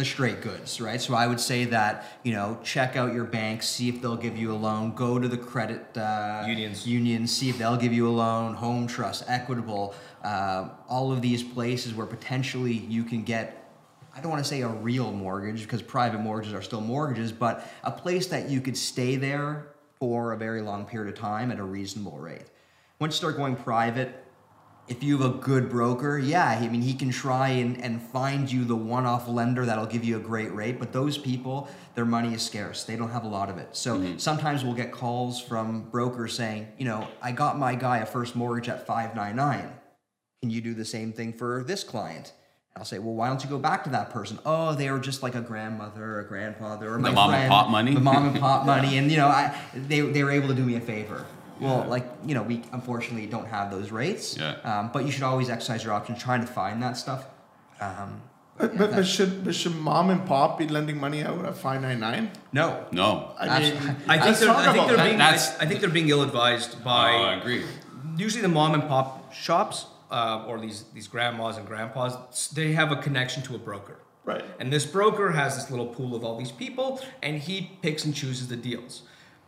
the 0.00 0.04
straight 0.06 0.40
goods, 0.40 0.80
right? 0.80 0.98
So 0.98 1.14
I 1.14 1.26
would 1.26 1.38
say 1.38 1.66
that 1.66 2.18
you 2.22 2.32
know, 2.32 2.58
check 2.64 2.96
out 2.96 3.12
your 3.12 3.24
bank, 3.24 3.62
see 3.62 3.90
if 3.90 4.00
they'll 4.00 4.16
give 4.16 4.34
you 4.34 4.50
a 4.50 4.56
loan. 4.56 4.94
Go 4.94 5.18
to 5.18 5.28
the 5.28 5.36
credit 5.36 5.94
uh, 5.96 6.44
Unions. 6.46 6.86
unions, 6.86 7.30
see 7.30 7.50
if 7.50 7.58
they'll 7.58 7.76
give 7.76 7.92
you 7.92 8.08
a 8.08 8.10
loan. 8.10 8.54
Home 8.54 8.86
Trust, 8.86 9.24
Equitable, 9.28 9.94
uh, 10.24 10.70
all 10.88 11.12
of 11.12 11.20
these 11.20 11.42
places 11.42 11.92
where 11.92 12.06
potentially 12.06 12.72
you 12.72 13.04
can 13.04 13.22
get 13.22 13.58
I 14.16 14.20
don't 14.20 14.30
want 14.30 14.42
to 14.42 14.48
say 14.48 14.62
a 14.62 14.68
real 14.68 15.12
mortgage 15.12 15.62
because 15.62 15.82
private 15.82 16.18
mortgages 16.18 16.54
are 16.54 16.62
still 16.62 16.80
mortgages, 16.80 17.30
but 17.30 17.70
a 17.84 17.92
place 17.92 18.26
that 18.28 18.48
you 18.48 18.60
could 18.60 18.76
stay 18.76 19.16
there 19.16 19.68
for 20.00 20.32
a 20.32 20.36
very 20.36 20.62
long 20.62 20.84
period 20.86 21.12
of 21.14 21.20
time 21.20 21.52
at 21.52 21.58
a 21.58 21.62
reasonable 21.62 22.18
rate. 22.18 22.46
Once 22.98 23.14
you 23.14 23.18
start 23.18 23.36
going 23.36 23.54
private, 23.54 24.24
if 24.90 25.02
you 25.02 25.16
have 25.16 25.34
a 25.34 25.38
good 25.38 25.70
broker, 25.70 26.18
yeah, 26.18 26.46
I 26.46 26.68
mean, 26.68 26.82
he 26.82 26.92
can 26.92 27.10
try 27.10 27.48
and, 27.48 27.82
and 27.82 28.02
find 28.02 28.50
you 28.50 28.64
the 28.64 28.76
one 28.76 29.06
off 29.06 29.28
lender 29.28 29.64
that'll 29.64 29.86
give 29.86 30.04
you 30.04 30.16
a 30.16 30.20
great 30.20 30.52
rate, 30.52 30.78
but 30.78 30.92
those 30.92 31.16
people, 31.16 31.68
their 31.94 32.04
money 32.04 32.34
is 32.34 32.42
scarce. 32.42 32.84
They 32.84 32.96
don't 32.96 33.10
have 33.10 33.24
a 33.24 33.28
lot 33.28 33.48
of 33.48 33.56
it. 33.56 33.76
So 33.76 33.96
mm-hmm. 33.96 34.18
sometimes 34.18 34.64
we'll 34.64 34.74
get 34.74 34.92
calls 34.92 35.40
from 35.40 35.88
brokers 35.90 36.34
saying, 36.34 36.68
you 36.76 36.84
know, 36.84 37.08
I 37.22 37.32
got 37.32 37.58
my 37.58 37.74
guy 37.74 37.98
a 37.98 38.06
first 38.06 38.36
mortgage 38.36 38.68
at 38.68 38.86
599 38.86 39.72
can 40.40 40.50
you 40.50 40.60
do 40.60 40.74
the 40.74 40.84
same 40.84 41.12
thing 41.12 41.32
for 41.32 41.62
this 41.66 41.84
client? 41.84 42.32
I'll 42.76 42.84
say, 42.84 42.98
well, 42.98 43.14
why 43.14 43.28
don't 43.28 43.42
you 43.44 43.50
go 43.50 43.58
back 43.58 43.84
to 43.84 43.90
that 43.90 44.10
person? 44.10 44.38
Oh, 44.46 44.74
they 44.74 44.90
were 44.90 45.00
just 45.00 45.22
like 45.22 45.34
a 45.34 45.40
grandmother 45.40 46.02
or 46.02 46.20
a 46.20 46.26
grandfather 46.26 46.94
or 46.94 46.98
my 46.98 47.10
mom 47.10 47.34
and 47.34 47.50
pop 47.50 47.68
money? 47.68 47.92
The 47.92 48.00
mom 48.00 48.28
and 48.28 48.40
pop 48.40 48.64
money, 48.64 48.96
and 48.96 49.10
you 49.10 49.18
know, 49.18 49.26
I, 49.26 49.54
they 49.74 50.00
they 50.00 50.22
were 50.22 50.30
able 50.30 50.48
to 50.48 50.54
do 50.54 50.64
me 50.64 50.76
a 50.76 50.80
favor. 50.80 51.26
Well, 51.60 51.84
like 51.88 52.06
you 52.24 52.34
know, 52.34 52.42
we 52.42 52.62
unfortunately 52.72 53.26
don't 53.26 53.46
have 53.46 53.70
those 53.70 53.90
rates. 53.90 54.36
Yeah. 54.36 54.52
Um, 54.64 54.90
but 54.92 55.04
you 55.04 55.12
should 55.12 55.22
always 55.22 55.50
exercise 55.50 55.84
your 55.84 55.92
options, 55.92 56.22
trying 56.22 56.40
to 56.40 56.46
find 56.46 56.82
that 56.82 56.96
stuff. 56.96 57.26
Um, 57.80 58.22
but, 58.58 58.76
but, 58.76 58.90
but 58.92 59.06
should 59.06 59.44
but 59.44 59.54
should 59.54 59.74
mom 59.76 60.10
and 60.10 60.26
pop 60.26 60.58
be 60.58 60.68
lending 60.68 60.98
money 61.00 61.22
out 61.22 61.44
at 61.44 61.56
five 61.56 61.80
nine 61.80 61.98
nine? 62.00 62.30
no, 62.52 62.84
No. 62.92 63.32
I 63.40 63.60
mean, 63.60 63.96
I 64.08 64.18
think 64.18 64.36
they're, 64.38 64.50
I 64.50 64.72
think 64.72 64.86
they're 64.88 64.96
that. 64.98 65.04
being 65.06 65.18
That's- 65.18 65.58
I, 65.58 65.62
I 65.64 65.66
think 65.66 65.80
they're 65.80 65.88
being 65.88 66.08
ill-advised 66.10 66.76
Oh, 66.80 66.84
by 66.84 67.10
I 67.12 67.34
agree. 67.36 67.64
usually 68.18 68.42
the 68.42 68.48
mom 68.48 68.74
and 68.74 68.82
pop 68.86 69.32
shops 69.32 69.86
uh, 70.10 70.44
or 70.46 70.58
these 70.60 70.84
these 70.92 71.08
grandmas 71.08 71.56
and 71.56 71.66
grandpas 71.66 72.48
they 72.54 72.72
have 72.72 72.92
a 72.92 72.96
connection 72.96 73.42
to 73.44 73.54
a 73.54 73.58
broker 73.58 73.96
Right. 74.26 74.44
and 74.58 74.70
this 74.70 74.84
broker 74.84 75.30
has 75.30 75.56
this 75.56 75.70
little 75.70 75.86
pool 75.86 76.14
of 76.14 76.22
all 76.24 76.36
these 76.36 76.52
people 76.52 77.00
and 77.22 77.38
he 77.38 77.78
picks 77.80 78.04
and 78.04 78.14
chooses 78.14 78.48
the 78.48 78.56
deals 78.56 79.02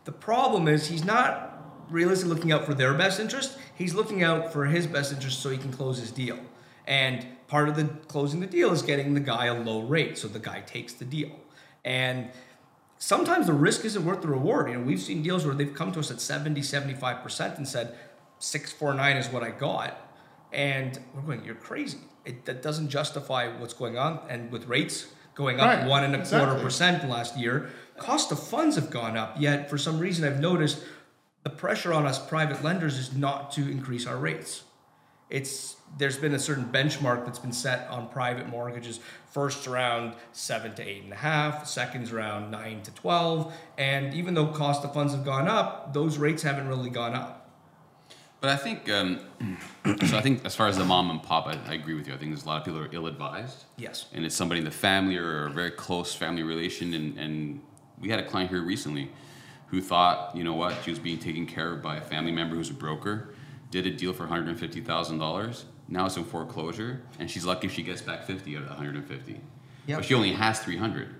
the 0.05 0.11
problem 0.11 0.67
is 0.67 0.87
he's 0.87 1.05
not 1.05 1.52
realistically 1.93 2.33
looking 2.33 2.51
out 2.51 2.65
for 2.65 2.73
their 2.73 2.93
best 2.93 3.19
interest 3.19 3.57
he's 3.75 3.93
looking 3.93 4.23
out 4.23 4.51
for 4.51 4.65
his 4.65 4.87
best 4.87 5.13
interest 5.13 5.39
so 5.41 5.49
he 5.49 5.57
can 5.57 5.71
close 5.71 5.97
his 5.99 6.11
deal 6.11 6.39
and 6.87 7.25
part 7.47 7.69
of 7.69 7.75
the 7.75 7.85
closing 8.07 8.39
the 8.39 8.47
deal 8.47 8.71
is 8.71 8.81
getting 8.81 9.13
the 9.13 9.19
guy 9.19 9.45
a 9.45 9.53
low 9.53 9.81
rate 9.81 10.17
so 10.17 10.27
the 10.27 10.39
guy 10.39 10.59
takes 10.61 10.93
the 10.93 11.05
deal 11.05 11.31
and 11.85 12.29
sometimes 13.03 13.47
the 13.47 13.53
risk 13.53 13.83
isn't 13.83 14.05
worth 14.05 14.21
the 14.21 14.29
reward. 14.29 14.69
You 14.69 14.77
know, 14.77 14.83
we've 14.83 15.01
seen 15.01 15.21
deals 15.21 15.45
where 15.45 15.53
they've 15.53 15.73
come 15.73 15.91
to 15.91 15.99
us 15.99 16.09
at 16.09 16.21
70, 16.21 16.61
75% 16.61 17.57
and 17.57 17.67
said 17.67 17.95
649 18.39 19.17
is 19.17 19.27
what 19.27 19.43
I 19.43 19.51
got. 19.51 19.99
And 20.53 20.97
we're 21.13 21.21
going, 21.21 21.43
you're 21.43 21.55
crazy. 21.55 21.97
It, 22.23 22.45
that 22.45 22.61
doesn't 22.61 22.89
justify 22.89 23.49
what's 23.57 23.73
going 23.73 23.97
on. 23.97 24.21
And 24.29 24.51
with 24.51 24.67
rates 24.67 25.07
going 25.35 25.59
up 25.59 25.67
Right, 25.67 25.87
one 25.87 26.03
and 26.05 26.15
a 26.15 26.19
exactly. 26.19 26.47
quarter 26.47 26.63
percent 26.63 27.09
last 27.09 27.37
year, 27.37 27.71
cost 27.97 28.31
of 28.31 28.41
funds 28.41 28.75
have 28.75 28.89
gone 28.89 29.17
up. 29.17 29.35
Yet 29.37 29.69
for 29.69 29.77
some 29.77 29.99
reason, 29.99 30.25
I've 30.25 30.39
noticed 30.39 30.81
the 31.43 31.49
pressure 31.49 31.93
on 31.93 32.05
us 32.05 32.25
private 32.25 32.63
lenders 32.63 32.97
is 32.97 33.15
not 33.15 33.51
to 33.53 33.69
increase 33.69 34.07
our 34.07 34.17
rates. 34.17 34.63
it's 35.29 35.77
there's 35.95 36.17
been 36.17 36.33
a 36.33 36.39
certain 36.39 36.65
benchmark 36.65 37.23
that's 37.23 37.37
been 37.37 37.53
set 37.53 37.87
on 37.89 38.09
private 38.09 38.49
mortgages. 38.49 38.99
First 39.29 39.67
around 39.67 40.15
seven 40.31 40.73
to 40.75 40.81
eight 40.81 41.03
and 41.03 41.13
a 41.13 41.17
half, 41.17 41.67
seconds 41.67 42.11
around 42.11 42.49
nine 42.49 42.81
to 42.81 42.91
twelve, 42.91 43.53
and 43.77 44.13
even 44.13 44.33
though 44.33 44.47
cost 44.47 44.83
of 44.83 44.93
funds 44.93 45.13
have 45.13 45.23
gone 45.23 45.47
up, 45.47 45.93
those 45.93 46.17
rates 46.17 46.41
haven't 46.41 46.67
really 46.67 46.89
gone 46.89 47.13
up. 47.13 47.51
But 48.41 48.49
I 48.49 48.55
think, 48.57 48.89
um, 48.89 49.19
so 50.05 50.17
I 50.17 50.21
think 50.21 50.43
as 50.45 50.55
far 50.55 50.67
as 50.67 50.77
the 50.77 50.83
mom 50.83 51.09
and 51.11 51.21
pop, 51.21 51.47
I, 51.47 51.57
I 51.67 51.75
agree 51.75 51.93
with 51.93 52.07
you. 52.07 52.13
I 52.13 52.17
think 52.17 52.31
there's 52.31 52.43
a 52.43 52.47
lot 52.47 52.57
of 52.57 52.65
people 52.65 52.79
who 52.79 52.85
are 52.85 52.89
ill-advised. 52.91 53.63
Yes. 53.77 54.07
And 54.13 54.25
it's 54.25 54.35
somebody 54.35 54.59
in 54.59 54.65
the 54.65 54.71
family 54.71 55.15
or 55.15 55.45
a 55.45 55.49
very 55.49 55.71
close 55.71 56.13
family 56.13 56.43
relation. 56.43 56.93
And, 56.93 57.17
and 57.17 57.61
we 58.01 58.09
had 58.09 58.19
a 58.19 58.25
client 58.25 58.49
here 58.49 58.61
recently 58.61 59.09
who 59.73 59.81
thought, 59.81 60.35
you 60.35 60.43
know 60.43 60.53
what, 60.53 60.75
she 60.83 60.91
was 60.91 60.99
being 60.99 61.17
taken 61.17 61.47
care 61.47 61.71
of 61.71 61.81
by 61.81 61.95
a 61.95 62.01
family 62.01 62.31
member 62.31 62.55
who's 62.55 62.69
a 62.69 62.73
broker, 62.75 63.33
did 63.71 63.87
a 63.87 63.89
deal 63.89 64.13
for 64.13 64.27
$150,000. 64.27 65.63
Now 65.87 66.05
it's 66.05 66.15
in 66.15 66.25
foreclosure, 66.25 67.01
and 67.17 67.29
she's 67.29 67.43
lucky 67.43 67.65
if 67.65 67.73
she 67.73 67.81
gets 67.81 67.99
back 67.99 68.23
50 68.23 68.55
out 68.55 68.61
of 68.61 68.69
the 68.69 68.75
150. 68.75 69.41
Yep. 69.87 69.97
But 69.97 70.05
she 70.05 70.13
only 70.13 70.31
has 70.33 70.59
300. 70.59 71.15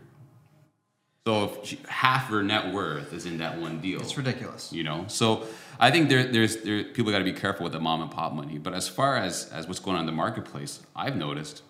So 1.25 1.45
if 1.45 1.65
she, 1.67 1.79
half 1.87 2.27
her 2.27 2.43
net 2.43 2.71
worth 2.71 3.11
is 3.11 3.25
in 3.25 3.39
that 3.39 3.57
one 3.57 3.81
deal. 3.81 3.99
It's 3.99 4.15
ridiculous. 4.15 4.71
You 4.71 4.83
know, 4.83 5.05
so 5.07 5.47
I 5.79 5.89
think 5.89 6.09
there, 6.09 6.23
there's 6.25 6.57
there, 6.57 6.83
people 6.83 7.11
got 7.11 7.19
to 7.19 7.23
be 7.23 7.33
careful 7.33 7.63
with 7.63 7.73
the 7.73 7.79
mom 7.79 8.03
and 8.03 8.11
pop 8.11 8.33
money. 8.33 8.59
But 8.59 8.75
as 8.75 8.87
far 8.87 9.17
as 9.17 9.49
as 9.51 9.65
what's 9.65 9.79
going 9.79 9.95
on 9.95 10.01
in 10.01 10.05
the 10.05 10.11
marketplace, 10.11 10.83
I've 10.95 11.15
noticed 11.15 11.63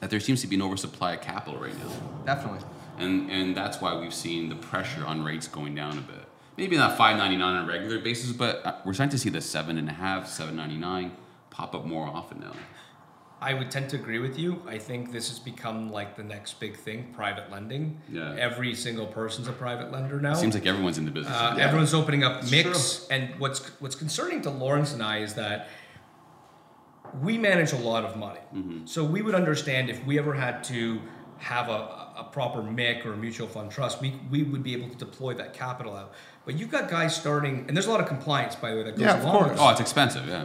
that 0.00 0.10
there 0.10 0.18
seems 0.18 0.40
to 0.40 0.48
be 0.48 0.56
an 0.56 0.62
oversupply 0.62 1.12
of 1.12 1.20
capital 1.20 1.60
right 1.60 1.78
now, 1.78 1.92
Definitely. 2.26 2.66
And 2.98 3.30
and 3.30 3.56
that's 3.56 3.80
why 3.80 3.98
we've 3.98 4.14
seen 4.14 4.48
the 4.48 4.56
pressure 4.56 5.04
on 5.04 5.24
rates 5.24 5.48
going 5.48 5.74
down 5.74 5.98
a 5.98 6.02
bit. 6.02 6.28
Maybe 6.56 6.76
not 6.76 6.96
five 6.96 7.16
ninety 7.16 7.36
nine 7.36 7.56
on 7.56 7.64
a 7.64 7.68
regular 7.68 7.98
basis, 7.98 8.32
but 8.32 8.64
uh, 8.64 8.76
we're 8.84 8.92
starting 8.92 9.10
to 9.12 9.18
see 9.18 9.30
the 9.30 9.40
seven 9.40 9.78
and 9.78 9.88
a 9.88 9.92
half, 9.92 10.28
seven 10.28 10.56
ninety 10.56 10.76
nine 10.76 11.12
pop 11.50 11.74
up 11.74 11.84
more 11.84 12.06
often 12.06 12.40
now. 12.40 12.52
I 13.40 13.54
would 13.54 13.72
tend 13.72 13.90
to 13.90 13.96
agree 13.96 14.20
with 14.20 14.38
you. 14.38 14.62
I 14.68 14.78
think 14.78 15.10
this 15.10 15.28
has 15.28 15.40
become 15.40 15.90
like 15.90 16.16
the 16.16 16.22
next 16.22 16.60
big 16.60 16.76
thing, 16.76 17.12
private 17.12 17.50
lending. 17.50 18.00
Yeah. 18.08 18.36
Every 18.38 18.72
single 18.76 19.06
person's 19.06 19.48
a 19.48 19.52
private 19.52 19.90
lender 19.90 20.20
now. 20.20 20.34
Seems 20.34 20.54
like 20.54 20.64
everyone's 20.64 20.96
in 20.96 21.06
the 21.06 21.10
business. 21.10 21.34
Uh, 21.36 21.54
Yeah. 21.56 21.64
Everyone's 21.64 21.92
opening 21.92 22.22
up 22.22 22.42
It's 22.42 22.52
MICs, 22.52 23.08
and 23.10 23.40
what's 23.40 23.66
what's 23.80 23.96
concerning 23.96 24.42
to 24.42 24.50
Lawrence 24.50 24.92
and 24.92 25.02
I 25.02 25.18
is 25.18 25.34
that 25.34 25.68
we 27.20 27.36
manage 27.36 27.72
a 27.72 27.76
lot 27.78 28.04
of 28.04 28.16
money. 28.16 28.40
Mm-hmm. 28.54 28.86
So 28.86 29.04
we 29.04 29.22
would 29.22 29.34
understand 29.34 29.90
if 29.90 30.04
we 30.06 30.18
ever 30.18 30.34
had 30.34 30.62
to 30.64 31.00
have 31.42 31.68
a, 31.68 31.72
a 32.18 32.28
proper 32.30 32.62
MIC 32.62 33.04
or 33.04 33.14
a 33.14 33.16
mutual 33.16 33.48
fund 33.48 33.70
trust, 33.70 34.00
we, 34.00 34.14
we 34.30 34.42
would 34.44 34.62
be 34.62 34.72
able 34.74 34.88
to 34.88 34.96
deploy 34.96 35.34
that 35.34 35.52
capital 35.52 35.94
out. 35.96 36.12
But 36.44 36.58
you've 36.58 36.70
got 36.70 36.88
guys 36.88 37.14
starting, 37.16 37.64
and 37.68 37.76
there's 37.76 37.86
a 37.86 37.90
lot 37.90 38.00
of 38.00 38.06
compliance 38.06 38.54
by 38.54 38.70
the 38.70 38.76
way 38.76 38.82
that 38.84 38.92
goes 38.92 39.00
Yeah, 39.00 39.16
of 39.18 39.24
along 39.24 39.38
with 39.38 39.46
course. 39.58 39.60
oh, 39.60 39.70
it's 39.70 39.80
expensive, 39.80 40.26
yeah. 40.28 40.44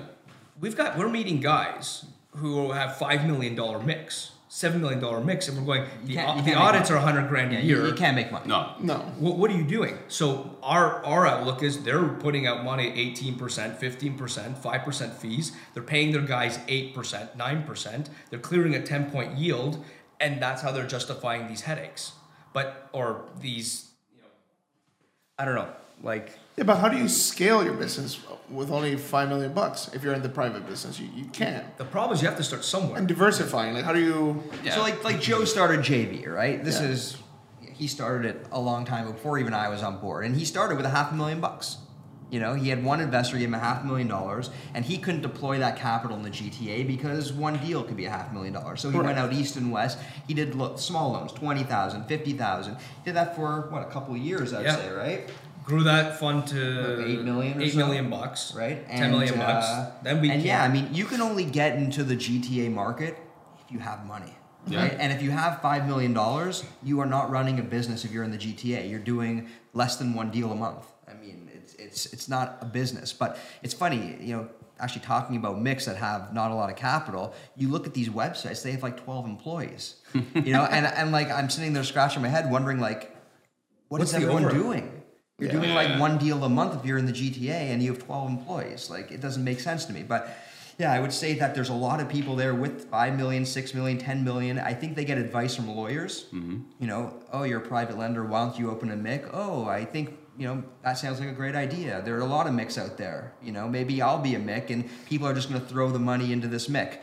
we've 0.60 0.76
got 0.76 0.98
we're 0.98 1.10
meeting 1.10 1.40
guys 1.40 2.06
who 2.32 2.72
have 2.72 2.98
five 2.98 3.26
million 3.26 3.56
dollar 3.56 3.80
MICs, 3.80 4.32
seven 4.48 4.80
million 4.82 5.00
dollar 5.00 5.22
MICs, 5.22 5.50
and 5.50 5.58
we're 5.58 5.76
going. 5.78 5.90
The, 6.06 6.14
you 6.14 6.18
the 6.44 6.54
audits 6.54 6.90
money. 6.90 7.00
are 7.00 7.04
a 7.04 7.06
hundred 7.06 7.30
grand 7.30 7.52
Yeah, 7.52 7.60
a 7.60 7.62
you, 7.62 7.76
year. 7.78 7.88
you 7.88 7.94
can't 7.94 8.16
make 8.16 8.32
money. 8.32 8.48
No, 8.48 8.74
No. 8.80 8.96
What, 9.20 9.38
what 9.38 9.50
are 9.52 9.56
you 9.58 9.64
doing? 9.64 9.98
So 10.08 10.56
our 10.62 11.04
our 11.04 11.26
outlook 11.26 11.64
is 11.64 11.84
they're 11.84 12.08
putting 12.10 12.46
out 12.48 12.64
money 12.64 12.90
at 12.92 12.98
eighteen 12.98 13.36
percent, 13.36 13.78
fifteen 13.80 14.16
percent, 14.18 14.58
five 14.58 14.84
percent 14.84 15.14
fees. 15.16 15.52
They're 15.74 15.82
paying 15.84 16.12
their 16.12 16.22
guys 16.22 16.60
eight 16.68 16.94
percent, 16.94 17.36
nine 17.36 17.64
percent. 17.64 18.10
They're 18.30 18.40
clearing 18.40 18.76
a 18.76 18.82
ten 18.84 19.10
point 19.10 19.36
yield, 19.38 19.84
and 20.20 20.42
that's 20.42 20.62
how 20.62 20.72
they're 20.72 20.88
justifying 20.88 21.48
these 21.48 21.62
headaches. 21.62 22.12
But 22.54 22.90
or 22.94 23.26
these, 23.40 23.90
you 24.16 24.22
know, 24.22 24.28
I 25.38 25.46
don't 25.46 25.56
know, 25.56 25.70
like. 26.04 26.38
Yeah, 26.56 26.64
but 26.64 26.78
how 26.78 26.90
do 26.90 26.98
you 26.98 27.08
scale 27.08 27.64
your 27.64 27.76
business 27.76 28.20
with 28.50 28.72
only 28.72 28.96
five 28.98 29.30
million 29.30 29.54
bucks 29.54 29.90
if 29.94 30.04
you're 30.04 30.14
in 30.16 30.24
the 30.24 30.30
private 30.30 30.66
business? 30.68 31.00
You, 31.00 31.08
you 31.16 31.26
can't. 31.26 31.78
The 31.78 31.86
problem 31.86 32.16
is 32.16 32.22
you 32.24 32.28
have 32.28 32.38
to 32.38 32.44
start 32.44 32.64
somewhere. 32.66 32.98
And 32.98 33.08
diversifying, 33.08 33.76
like 33.76 33.86
how 33.86 33.94
do 33.94 34.00
you? 34.02 34.44
yeah. 34.64 34.74
So 34.74 34.82
like 34.82 35.04
like 35.04 35.22
Joe 35.22 35.46
started 35.46 35.82
JV, 35.82 36.28
right? 36.28 36.64
This 36.64 36.80
Yeah. 36.82 36.88
is 36.88 37.18
he 37.62 37.86
started 37.88 38.26
it 38.36 38.48
a 38.52 38.60
long 38.60 38.86
time 38.86 39.06
before 39.12 39.38
even 39.38 39.54
I 39.54 39.70
was 39.70 39.84
on 39.84 40.00
board, 40.00 40.26
and 40.26 40.36
he 40.36 40.46
started 40.46 40.78
with 40.78 40.86
a 40.88 40.90
half 40.90 41.12
a 41.12 41.16
million 41.16 41.40
bucks. 41.40 41.78
You 42.30 42.42
know, 42.42 42.56
he 42.56 42.68
had 42.70 42.84
one 42.84 43.00
investor 43.00 43.38
give 43.38 43.48
him 43.48 43.54
a 43.54 43.60
half 43.60 43.86
million 43.86 44.08
dollars, 44.10 44.50
and 44.74 44.84
he 44.84 44.98
couldn't 44.98 45.22
deploy 45.22 45.60
that 45.60 45.78
capital 45.78 46.18
in 46.18 46.24
the 46.24 46.30
GTA 46.30 46.86
because 46.86 47.32
one 47.32 47.58
deal 47.58 47.84
could 47.84 47.96
be 47.96 48.06
a 48.06 48.10
half 48.10 48.34
million 48.34 48.54
dollars. 48.54 48.82
So 48.82 48.90
he 48.90 49.00
went 49.00 49.18
out 49.18 49.32
east 49.32 49.56
and 49.56 49.72
west. 49.72 49.98
He 50.28 50.34
did 50.34 50.54
lo- 50.54 50.76
small 50.76 51.12
loans, 51.14 51.32
20,000, 51.32 52.04
50,000. 52.06 52.76
Did 53.06 53.16
that 53.16 53.36
for 53.36 53.68
what 53.70 53.82
a 53.82 53.86
couple 53.86 54.14
of 54.14 54.20
years, 54.20 54.54
I'd 54.54 54.66
Yeah. 54.66 54.76
say, 54.76 54.90
right? 54.92 55.30
Grew 55.64 55.84
that 55.84 56.20
fund 56.20 56.48
to 56.48 56.98
Like 56.98 57.08
eight 57.08 57.22
million 57.24 57.58
or 57.60 57.62
eight 57.62 57.72
so? 57.74 57.78
million 57.78 58.10
bucks, 58.10 58.54
Right? 58.56 58.88
Ten 58.90 59.12
million 59.12 59.38
bucks. 59.38 59.66
uh, 59.66 59.92
Then 60.04 60.22
we 60.22 60.30
and 60.30 60.40
can- 60.42 60.48
yeah, 60.48 60.64
I 60.64 60.68
mean, 60.70 60.90
you 60.94 61.06
can 61.06 61.22
only 61.22 61.46
get 61.46 61.76
into 61.78 62.04
the 62.04 62.16
GTA 62.16 62.70
market 62.70 63.18
if 63.66 63.72
you 63.72 63.80
have 63.80 64.06
money. 64.06 64.34
Yeah. 64.68 64.82
Right? 64.82 64.96
And 65.00 65.14
if 65.14 65.22
you 65.22 65.32
have 65.32 65.62
five 65.62 65.88
million 65.88 66.14
dollars, 66.14 66.66
you 66.84 67.00
are 67.00 67.06
not 67.06 67.30
running 67.32 67.58
a 67.58 67.64
business 67.64 68.04
if 68.04 68.12
you're 68.12 68.24
in 68.26 68.32
the 68.32 68.38
GTA. 68.38 68.90
You're 68.90 69.00
doing 69.00 69.48
less 69.74 69.96
than 69.96 70.14
one 70.14 70.30
deal 70.30 70.52
a 70.52 70.56
month. 70.56 70.86
I 71.10 71.14
mean, 71.14 71.47
it's 71.78 72.06
it's 72.14 72.28
not 72.28 72.58
a 72.62 72.66
business. 72.66 73.14
But 73.14 73.38
it's 73.64 73.74
funny, 73.74 74.18
you 74.22 74.36
know, 74.36 74.48
actually 74.80 75.02
talking 75.02 75.36
about 75.38 75.58
MICs 75.62 75.86
that 75.86 75.98
have 75.98 76.34
not 76.34 76.52
a 76.52 76.56
lot 76.56 76.70
of 76.70 76.76
capital, 76.76 77.34
you 77.56 77.68
look 77.70 77.88
at 77.88 77.94
these 77.94 78.10
websites, 78.10 78.62
they 78.64 78.72
have 78.72 78.84
like 78.84 79.04
12 79.04 79.26
employees. 79.26 79.96
you 80.36 80.54
know, 80.54 80.64
and 80.66 80.86
and 80.86 81.12
like 81.12 81.30
I'm 81.32 81.50
sitting 81.50 81.74
there 81.74 81.84
scratching 81.84 82.22
my 82.22 82.28
head 82.30 82.52
wondering 82.52 82.80
like 82.80 83.16
what 83.90 84.00
What's 84.00 84.12
is 84.12 84.16
everyone 84.16 84.46
overhead? 84.46 84.62
doing? 84.62 84.92
You're 85.40 85.52
Yeah. 85.52 85.60
doing 85.62 85.74
like 85.76 86.00
one 86.00 86.18
deal 86.18 86.44
a 86.44 86.50
month 86.50 86.76
if 86.80 86.86
you're 86.86 86.98
in 86.98 87.06
the 87.06 87.14
GTA 87.14 87.72
and 87.72 87.82
you 87.82 87.94
have 87.94 88.04
12 88.04 88.30
employees. 88.30 88.90
Like 88.90 89.12
it 89.12 89.22
doesn't 89.22 89.44
make 89.44 89.60
sense 89.60 89.86
to 89.86 89.94
me. 89.94 90.04
But 90.04 90.36
yeah, 90.80 90.92
I 90.92 91.00
would 91.00 91.14
say 91.14 91.34
that 91.36 91.56
there's 91.56 91.70
a 91.70 91.74
lot 91.88 92.00
of 92.02 92.08
people 92.10 92.36
there 92.36 92.54
with 92.54 92.86
5 92.90 93.18
million, 93.18 93.46
6 93.46 93.74
million, 93.74 93.98
10 93.98 94.24
million. 94.24 94.60
I 94.60 94.74
think 94.74 94.96
they 94.96 95.06
get 95.06 95.18
advice 95.18 95.56
from 95.56 95.68
lawyers. 95.76 96.26
Mm-hmm. 96.34 96.58
You 96.80 96.88
know, 96.88 97.14
oh, 97.34 97.44
you're 97.44 97.60
a 97.60 97.68
private 97.68 97.98
lender. 97.98 98.24
Why 98.26 98.46
don't 98.46 98.60
you 98.60 98.70
open 98.70 98.92
a 98.92 98.96
MIC? 98.96 99.26
Oh, 99.34 99.66
I 99.66 99.86
think, 99.86 100.16
you 100.38 100.48
know, 100.48 100.64
that 100.84 100.98
sounds 100.98 101.20
like 101.20 101.30
a 101.30 101.34
great 101.34 101.56
idea. 101.56 102.02
There 102.04 102.16
are 102.16 102.22
a 102.22 102.26
lot 102.26 102.46
of 102.48 102.54
MICs 102.54 102.78
out 102.78 102.98
there. 102.98 103.34
You 103.42 103.52
know, 103.52 103.68
maybe 103.68 104.02
I'll 104.02 104.22
be 104.22 104.36
a 104.36 104.40
MIC 104.40 104.70
and 104.70 104.90
people 105.08 105.28
are 105.28 105.34
just 105.34 105.50
going 105.50 105.60
to 105.60 105.68
throw 105.68 105.90
the 105.90 106.00
money 106.00 106.32
into 106.32 106.48
this 106.48 106.70
MIC. 106.70 107.02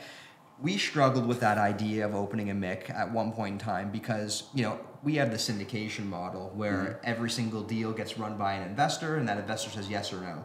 We 0.63 0.79
struggled 0.79 1.27
with 1.27 1.41
that 1.41 1.59
idea 1.59 2.07
of 2.07 2.15
opening 2.15 2.49
a 2.51 2.55
MIC 2.55 2.91
at 2.91 3.11
one 3.11 3.33
point 3.33 3.55
in 3.55 3.59
time 3.59 3.91
because, 3.91 4.45
you 4.55 4.63
know, 4.63 4.79
we 5.03 5.17
have 5.17 5.33
the 5.33 5.37
syndication 5.37 6.07
model 6.07 6.53
where 6.55 6.77
mm-hmm. 6.77 7.11
every 7.11 7.29
single 7.29 7.63
deal 7.63 7.93
gets 7.93 8.17
run 8.19 8.39
by 8.39 8.55
an 8.55 8.69
investor 8.69 9.17
and 9.17 9.29
that 9.29 9.37
investor 9.39 9.69
says 9.71 9.89
yes 9.91 10.13
or 10.13 10.21
no. 10.21 10.45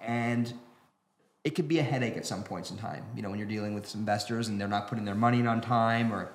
And 0.00 0.52
it 1.42 1.54
could 1.54 1.66
be 1.66 1.80
a 1.80 1.82
headache 1.82 2.16
at 2.16 2.24
some 2.24 2.44
points 2.44 2.70
in 2.70 2.76
time. 2.76 3.04
You 3.16 3.22
know, 3.22 3.30
when 3.30 3.38
you're 3.38 3.48
dealing 3.48 3.74
with 3.74 3.86
some 3.86 4.00
investors 4.00 4.48
and 4.48 4.60
they're 4.60 4.68
not 4.68 4.86
putting 4.86 5.04
their 5.04 5.14
money 5.14 5.40
in 5.40 5.46
on 5.46 5.60
time, 5.60 6.12
or 6.12 6.30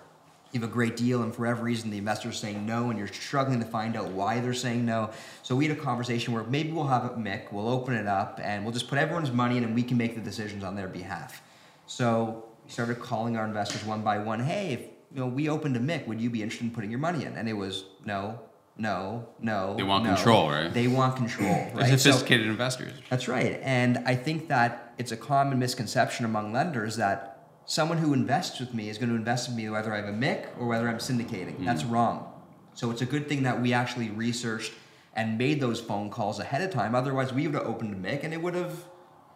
you 0.53 0.61
have 0.61 0.69
a 0.69 0.71
great 0.71 0.95
deal 0.95 1.23
and 1.23 1.33
for 1.33 1.47
every 1.47 1.63
reason 1.63 1.89
the 1.89 1.97
investor's 1.97 2.39
saying 2.39 2.63
no, 2.65 2.91
and 2.91 2.99
you're 2.99 3.07
struggling 3.07 3.59
to 3.59 3.65
find 3.65 3.97
out 3.97 4.09
why 4.09 4.39
they're 4.39 4.53
saying 4.53 4.85
no. 4.85 5.09
So 5.41 5.55
we 5.55 5.67
had 5.67 5.75
a 5.75 5.81
conversation 5.81 6.31
where 6.31 6.43
maybe 6.43 6.71
we'll 6.71 6.87
have 6.87 7.05
a 7.05 7.17
MIC, 7.17 7.51
we'll 7.51 7.67
open 7.67 7.95
it 7.95 8.05
up, 8.05 8.39
and 8.41 8.63
we'll 8.63 8.71
just 8.73 8.87
put 8.87 8.99
everyone's 8.99 9.31
money 9.31 9.57
in, 9.57 9.63
and 9.63 9.73
we 9.73 9.81
can 9.81 9.97
make 9.97 10.13
the 10.13 10.21
decisions 10.21 10.63
on 10.63 10.75
their 10.75 10.87
behalf. 10.87 11.41
So 11.87 12.45
we 12.63 12.69
started 12.71 12.99
calling 12.99 13.35
our 13.35 13.45
investors 13.45 13.83
one 13.83 14.03
by 14.03 14.19
one. 14.19 14.39
Hey, 14.39 14.73
if 14.73 14.79
you 15.11 15.21
know 15.21 15.27
we 15.27 15.49
opened 15.49 15.75
a 15.75 15.79
MIC, 15.79 16.07
would 16.07 16.21
you 16.21 16.29
be 16.29 16.43
interested 16.43 16.65
in 16.65 16.71
putting 16.71 16.91
your 16.91 16.99
money 16.99 17.25
in? 17.25 17.35
And 17.35 17.49
it 17.49 17.53
was 17.53 17.85
no, 18.05 18.39
no, 18.77 19.27
no. 19.39 19.75
They 19.75 19.81
want 19.83 20.03
no. 20.03 20.13
control, 20.13 20.51
right? 20.51 20.71
They 20.71 20.87
want 20.87 21.15
control, 21.15 21.49
They're 21.73 21.75
right? 21.75 21.89
So- 21.89 21.97
sophisticated 21.97 22.45
investors. 22.45 22.93
that's 23.09 23.27
right. 23.27 23.59
And 23.63 23.97
I 24.05 24.15
think 24.15 24.49
that 24.49 24.93
it's 24.99 25.11
a 25.11 25.17
common 25.17 25.57
misconception 25.57 26.25
among 26.25 26.53
lenders 26.53 26.97
that 26.97 27.32
someone 27.65 27.97
who 27.97 28.13
invests 28.13 28.59
with 28.59 28.73
me 28.73 28.89
is 28.89 28.97
going 28.97 29.09
to 29.09 29.15
invest 29.15 29.49
in 29.49 29.55
me 29.55 29.69
whether 29.69 29.93
I 29.93 29.97
have 29.97 30.09
a 30.09 30.13
MIC 30.13 30.53
or 30.59 30.67
whether 30.67 30.87
I'm 30.87 30.97
syndicating. 30.97 31.53
Mm-hmm. 31.53 31.65
That's 31.65 31.83
wrong. 31.83 32.29
So 32.73 32.91
it's 32.91 33.01
a 33.01 33.05
good 33.05 33.29
thing 33.29 33.43
that 33.43 33.61
we 33.61 33.73
actually 33.73 34.09
researched 34.09 34.73
and 35.15 35.37
made 35.37 35.59
those 35.61 35.79
phone 35.79 36.09
calls 36.09 36.39
ahead 36.39 36.61
of 36.61 36.71
time. 36.71 36.95
Otherwise, 36.95 37.31
we 37.31 37.45
would 37.47 37.55
have 37.55 37.67
opened 37.67 37.93
a 37.93 37.97
MIC 37.97 38.23
and 38.23 38.33
it 38.33 38.41
would 38.41 38.55
have 38.55 38.85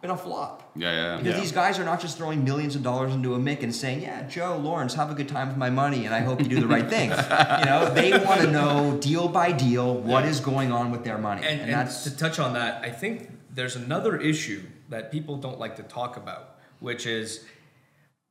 been 0.00 0.10
a 0.10 0.16
flop. 0.16 0.70
Yeah, 0.76 0.92
yeah. 0.92 1.16
Because 1.16 1.34
Yeah. 1.34 1.40
these 1.40 1.52
guys 1.52 1.78
are 1.78 1.84
not 1.84 2.00
just 2.00 2.16
throwing 2.18 2.44
millions 2.44 2.76
of 2.76 2.82
dollars 2.82 3.12
into 3.14 3.34
a 3.34 3.38
MIC 3.38 3.62
and 3.64 3.74
saying, 3.74 4.02
"Yeah, 4.02 4.22
Joe, 4.28 4.56
Lawrence, 4.56 4.94
have 4.94 5.10
a 5.10 5.14
good 5.14 5.28
time 5.28 5.48
with 5.48 5.56
my 5.56 5.70
money, 5.70 6.04
and 6.04 6.14
I 6.14 6.20
hope 6.20 6.40
you 6.40 6.46
do 6.48 6.60
the 6.60 6.68
right 6.68 6.88
thing." 6.96 7.10
you 7.10 7.64
know, 7.64 7.92
they 7.94 8.12
want 8.12 8.40
to 8.42 8.50
know 8.50 8.96
deal 9.00 9.28
by 9.28 9.50
deal 9.50 9.94
what 9.94 10.24
is 10.24 10.38
going 10.38 10.70
on 10.70 10.92
with 10.92 11.02
their 11.04 11.18
money, 11.18 11.42
And, 11.44 11.62
and, 11.62 11.72
that's 11.72 12.04
to 12.04 12.16
touch 12.16 12.38
on 12.38 12.52
that, 12.54 12.84
I 12.84 12.90
think 12.90 13.30
there's 13.52 13.74
another 13.74 14.16
issue 14.16 14.62
that 14.88 15.10
people 15.10 15.36
don't 15.36 15.58
like 15.58 15.74
to 15.76 15.82
talk 15.82 16.16
about, 16.16 16.58
which 16.78 17.04
is 17.04 17.44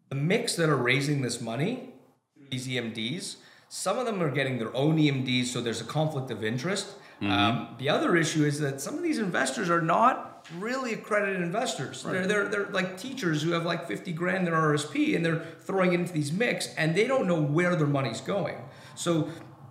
the 0.10 0.16
MICs 0.16 0.56
that 0.56 0.70
are 0.70 0.78
raising 0.78 1.22
this 1.22 1.42
money 1.42 1.94
through 2.36 2.48
these 2.50 2.68
EMDs. 2.68 3.38
Some 3.70 3.98
of 3.98 4.06
them 4.06 4.22
are 4.22 4.32
getting 4.32 4.58
their 4.58 4.76
own 4.76 4.98
EMDs, 4.98 5.48
so 5.48 5.62
there's 5.62 5.82
a 5.82 5.86
conflict 5.86 6.32
of 6.32 6.44
interest. 6.44 6.96
Um, 7.22 7.76
the 7.80 7.90
other 7.90 8.16
issue 8.16 8.46
is 8.46 8.60
that 8.60 8.80
some 8.80 8.96
of 8.96 9.04
these 9.04 9.18
investors 9.18 9.70
are 9.70 9.82
not 9.82 10.46
really 10.56 10.94
accredited 10.94 11.42
investors. 11.42 12.04
They're, 12.04 12.28
they're, 12.28 12.48
they're 12.48 12.68
like 12.68 12.98
teachers 12.98 13.42
who 13.42 13.52
have 13.52 13.66
like 13.66 13.88
50 13.88 14.14
grand 14.14 14.40
in 14.40 14.46
their 14.46 14.54
RSP 14.54 15.16
and 15.16 15.26
they're 15.26 15.44
throwing 15.62 15.94
it 15.94 16.00
into 16.00 16.14
these 16.14 16.32
MICs 16.32 16.74
and 16.78 16.96
they 16.96 17.08
don't 17.08 17.28
know 17.28 17.42
where 17.42 17.76
their 17.76 17.88
money's 17.88 18.22
going. 18.22 18.58
So, 18.96 19.30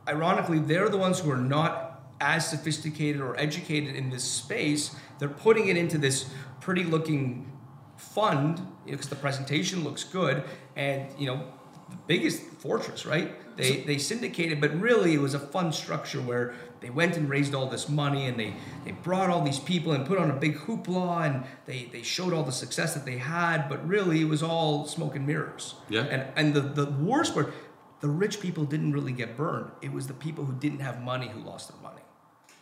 ironically, 0.08 0.58
they're 0.58 0.88
the 0.88 0.98
ones 0.98 1.20
who 1.20 1.30
are 1.30 1.36
not 1.36 2.02
as 2.20 2.48
sophisticated 2.50 3.20
or 3.20 3.38
educated 3.38 3.94
in 3.94 4.10
this 4.10 4.24
space. 4.24 4.94
They're 5.18 5.28
putting 5.28 5.68
it 5.68 5.76
into 5.76 5.98
this 5.98 6.28
pretty 6.60 6.84
looking 6.84 7.52
fund 7.96 8.66
because 8.84 9.08
the 9.08 9.16
presentation 9.16 9.84
looks 9.84 10.04
good 10.04 10.44
and 10.76 11.06
you 11.18 11.26
know 11.26 11.44
the 11.90 11.96
biggest 12.06 12.42
fortress 12.58 13.06
right 13.06 13.56
they 13.56 13.80
they 13.82 13.96
syndicated 13.96 14.60
but 14.60 14.78
really 14.80 15.14
it 15.14 15.20
was 15.20 15.34
a 15.34 15.38
fun 15.38 15.72
structure 15.72 16.20
where 16.20 16.54
they 16.80 16.90
went 16.90 17.16
and 17.16 17.28
raised 17.30 17.54
all 17.54 17.66
this 17.68 17.88
money 17.88 18.26
and 18.26 18.38
they 18.38 18.54
they 18.84 18.92
brought 18.92 19.30
all 19.30 19.42
these 19.42 19.58
people 19.58 19.92
and 19.92 20.04
put 20.06 20.18
on 20.18 20.30
a 20.30 20.34
big 20.34 20.56
hoopla 20.56 21.26
and 21.26 21.44
they 21.64 21.88
they 21.92 22.02
showed 22.02 22.32
all 22.34 22.42
the 22.42 22.52
success 22.52 22.92
that 22.94 23.04
they 23.06 23.16
had 23.18 23.68
but 23.68 23.86
really 23.88 24.20
it 24.20 24.28
was 24.28 24.42
all 24.42 24.86
smoke 24.86 25.16
and 25.16 25.26
mirrors 25.26 25.74
Yeah. 25.88 26.02
and 26.02 26.26
and 26.36 26.54
the 26.54 26.60
the 26.60 26.86
worst 26.90 27.34
part 27.34 27.54
the 28.00 28.08
rich 28.08 28.40
people 28.40 28.64
didn't 28.64 28.92
really 28.92 29.12
get 29.12 29.36
burned 29.36 29.70
it 29.80 29.92
was 29.92 30.06
the 30.06 30.14
people 30.14 30.44
who 30.44 30.52
didn't 30.54 30.80
have 30.80 31.00
money 31.02 31.28
who 31.28 31.40
lost 31.40 31.70
their 31.70 31.80
money 31.80 32.02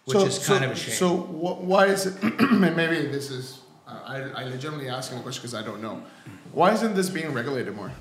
which 0.04 0.18
so, 0.18 0.26
is 0.26 0.34
so, 0.34 0.52
kind 0.52 0.64
of 0.66 0.70
a 0.72 0.76
shame 0.76 0.94
So 0.94 1.16
wh- 1.16 1.64
why 1.64 1.86
is 1.86 2.04
it? 2.06 2.22
and 2.22 2.60
maybe 2.76 3.06
this 3.08 3.30
is. 3.30 3.60
I 3.86 4.16
I 4.34 4.44
legitimately 4.44 4.88
asking 4.88 5.18
the 5.18 5.22
question 5.22 5.42
because 5.42 5.54
I 5.54 5.62
don't 5.62 5.82
know. 5.82 6.02
Why 6.52 6.72
isn't 6.72 6.94
this 6.94 7.10
being 7.10 7.32
regulated 7.32 7.74
more? 7.74 7.92